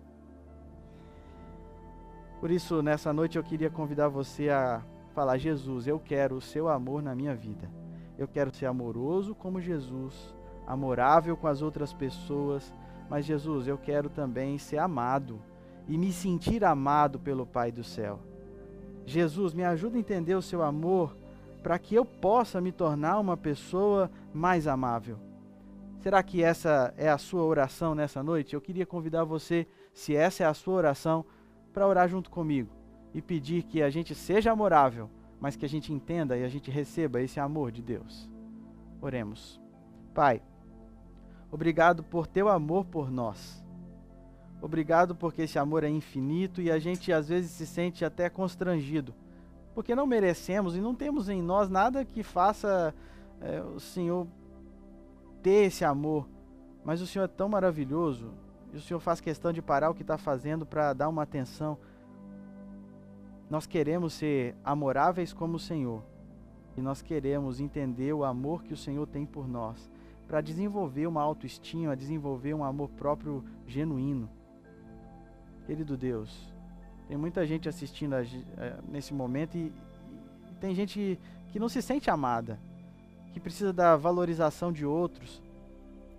Por 2.40 2.50
isso, 2.50 2.82
nessa 2.82 3.12
noite 3.12 3.36
eu 3.36 3.42
queria 3.42 3.68
convidar 3.68 4.08
você 4.08 4.48
a 4.48 4.82
falar: 5.14 5.36
Jesus, 5.38 5.86
eu 5.86 5.98
quero 5.98 6.36
o 6.36 6.40
seu 6.40 6.68
amor 6.68 7.02
na 7.02 7.14
minha 7.14 7.34
vida. 7.34 7.68
Eu 8.16 8.28
quero 8.28 8.54
ser 8.54 8.66
amoroso 8.66 9.34
como 9.34 9.60
Jesus, 9.60 10.34
amorável 10.66 11.36
com 11.36 11.46
as 11.46 11.62
outras 11.62 11.92
pessoas, 11.92 12.72
mas 13.10 13.24
Jesus, 13.24 13.66
eu 13.66 13.76
quero 13.76 14.08
também 14.08 14.58
ser 14.58 14.78
amado 14.78 15.40
e 15.88 15.98
me 15.98 16.12
sentir 16.12 16.64
amado 16.64 17.18
pelo 17.18 17.46
Pai 17.46 17.72
do 17.72 17.82
céu. 17.82 18.20
Jesus, 19.04 19.54
me 19.54 19.64
ajuda 19.64 19.96
a 19.96 20.00
entender 20.00 20.34
o 20.34 20.42
seu 20.42 20.62
amor 20.62 21.16
para 21.68 21.78
que 21.78 21.94
eu 21.94 22.02
possa 22.02 22.62
me 22.62 22.72
tornar 22.72 23.18
uma 23.18 23.36
pessoa 23.36 24.10
mais 24.32 24.66
amável. 24.66 25.18
Será 26.00 26.22
que 26.22 26.42
essa 26.42 26.94
é 26.96 27.10
a 27.10 27.18
sua 27.18 27.42
oração 27.42 27.94
nessa 27.94 28.22
noite? 28.22 28.54
Eu 28.54 28.60
queria 28.62 28.86
convidar 28.86 29.22
você, 29.24 29.66
se 29.92 30.16
essa 30.16 30.44
é 30.44 30.46
a 30.46 30.54
sua 30.54 30.72
oração, 30.72 31.26
para 31.70 31.86
orar 31.86 32.08
junto 32.08 32.30
comigo 32.30 32.70
e 33.12 33.20
pedir 33.20 33.64
que 33.64 33.82
a 33.82 33.90
gente 33.90 34.14
seja 34.14 34.50
amorável, 34.50 35.10
mas 35.38 35.56
que 35.56 35.66
a 35.66 35.68
gente 35.68 35.92
entenda 35.92 36.38
e 36.38 36.42
a 36.42 36.48
gente 36.48 36.70
receba 36.70 37.20
esse 37.20 37.38
amor 37.38 37.70
de 37.70 37.82
Deus. 37.82 38.26
Oremos. 38.98 39.60
Pai, 40.14 40.40
obrigado 41.52 42.02
por 42.02 42.26
teu 42.26 42.48
amor 42.48 42.86
por 42.86 43.10
nós. 43.10 43.62
Obrigado 44.62 45.14
porque 45.14 45.42
esse 45.42 45.58
amor 45.58 45.84
é 45.84 45.90
infinito 45.90 46.62
e 46.62 46.70
a 46.70 46.78
gente 46.78 47.12
às 47.12 47.28
vezes 47.28 47.50
se 47.50 47.66
sente 47.66 48.06
até 48.06 48.30
constrangido, 48.30 49.14
porque 49.78 49.94
não 49.94 50.08
merecemos 50.08 50.74
e 50.74 50.80
não 50.80 50.92
temos 50.92 51.28
em 51.28 51.40
nós 51.40 51.68
nada 51.68 52.04
que 52.04 52.24
faça 52.24 52.92
é, 53.40 53.60
o 53.60 53.78
Senhor 53.78 54.26
ter 55.40 55.66
esse 55.66 55.84
amor. 55.84 56.28
Mas 56.84 57.00
o 57.00 57.06
Senhor 57.06 57.26
é 57.26 57.28
tão 57.28 57.48
maravilhoso 57.48 58.32
e 58.72 58.76
o 58.76 58.80
Senhor 58.80 58.98
faz 58.98 59.20
questão 59.20 59.52
de 59.52 59.62
parar 59.62 59.88
o 59.90 59.94
que 59.94 60.02
está 60.02 60.18
fazendo 60.18 60.66
para 60.66 60.92
dar 60.92 61.08
uma 61.08 61.22
atenção. 61.22 61.78
Nós 63.48 63.68
queremos 63.68 64.14
ser 64.14 64.56
amoráveis 64.64 65.32
como 65.32 65.54
o 65.54 65.60
Senhor 65.60 66.02
e 66.76 66.82
nós 66.82 67.00
queremos 67.00 67.60
entender 67.60 68.12
o 68.12 68.24
amor 68.24 68.64
que 68.64 68.74
o 68.74 68.76
Senhor 68.76 69.06
tem 69.06 69.24
por 69.24 69.46
nós 69.46 69.88
para 70.26 70.40
desenvolver 70.40 71.06
uma 71.06 71.22
autoestima, 71.22 71.94
desenvolver 71.94 72.52
um 72.52 72.64
amor 72.64 72.88
próprio 72.88 73.44
genuíno. 73.64 74.28
Querido 75.66 75.96
Deus, 75.96 76.52
tem 77.08 77.16
muita 77.16 77.46
gente 77.46 77.68
assistindo 77.68 78.14
a, 78.14 78.20
a, 78.20 78.82
nesse 78.86 79.14
momento 79.14 79.56
e, 79.56 79.72
e 80.50 80.54
tem 80.60 80.74
gente 80.74 81.18
que 81.50 81.58
não 81.58 81.68
se 81.68 81.80
sente 81.80 82.10
amada, 82.10 82.60
que 83.32 83.40
precisa 83.40 83.72
da 83.72 83.96
valorização 83.96 84.70
de 84.70 84.84
outros. 84.84 85.42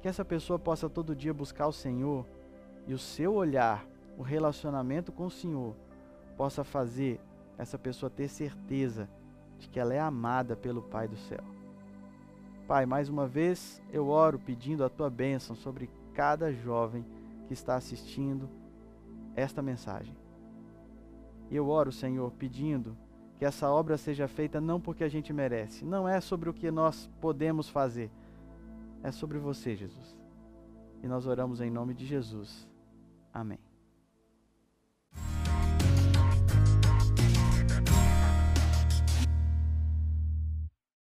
Que 0.02 0.08
essa 0.08 0.26
pessoa 0.26 0.58
possa 0.58 0.90
todo 0.90 1.16
dia 1.16 1.34
buscar 1.34 1.68
o 1.68 1.74
Senhor 1.74 2.26
e 2.88 2.94
o 2.94 2.98
seu 2.98 3.36
olhar, 3.36 3.86
o 4.18 4.24
relacionamento 4.24 5.12
com 5.12 5.28
o 5.28 5.32
Senhor, 5.32 5.76
possa 6.36 6.64
fazer 6.64 7.20
essa 7.58 7.78
pessoa 7.78 8.10
ter 8.10 8.28
certeza 8.28 9.08
de 9.60 9.68
que 9.68 9.80
ela 9.80 9.94
é 9.94 10.00
amada 10.00 10.56
pelo 10.56 10.82
Pai 10.82 11.08
do 11.08 11.18
céu. 11.18 11.44
Pai, 12.68 12.86
mais 12.86 13.10
uma 13.10 13.28
vez 13.28 13.82
eu 13.92 14.08
oro 14.08 14.40
pedindo 14.40 14.84
a 14.84 14.90
tua 14.90 15.10
bênção 15.10 15.56
sobre 15.56 15.90
cada 16.14 16.52
jovem 16.52 17.06
que 17.48 17.54
está 17.54 17.76
assistindo 17.76 18.50
esta 19.36 19.62
mensagem. 19.62 20.16
E 21.50 21.56
eu 21.56 21.68
oro, 21.68 21.92
Senhor, 21.92 22.32
pedindo 22.32 22.96
que 23.38 23.46
essa 23.46 23.70
obra 23.70 23.98
seja 23.98 24.28
feita 24.28 24.60
não 24.60 24.80
porque 24.82 25.04
a 25.04 25.10
gente 25.10 25.32
merece, 25.32 25.86
não 25.86 26.08
é 26.08 26.20
sobre 26.20 26.50
o 26.50 26.54
que 26.54 26.70
nós 26.70 27.10
podemos 27.22 27.70
fazer, 27.70 28.12
é 29.02 29.12
sobre 29.12 29.38
você, 29.40 29.76
Jesus. 29.76 30.18
E 31.02 31.08
nós 31.08 31.26
oramos 31.26 31.62
em 31.62 31.70
nome 31.70 31.94
de 31.94 32.06
Jesus. 32.06 32.68
Amém. 33.34 33.69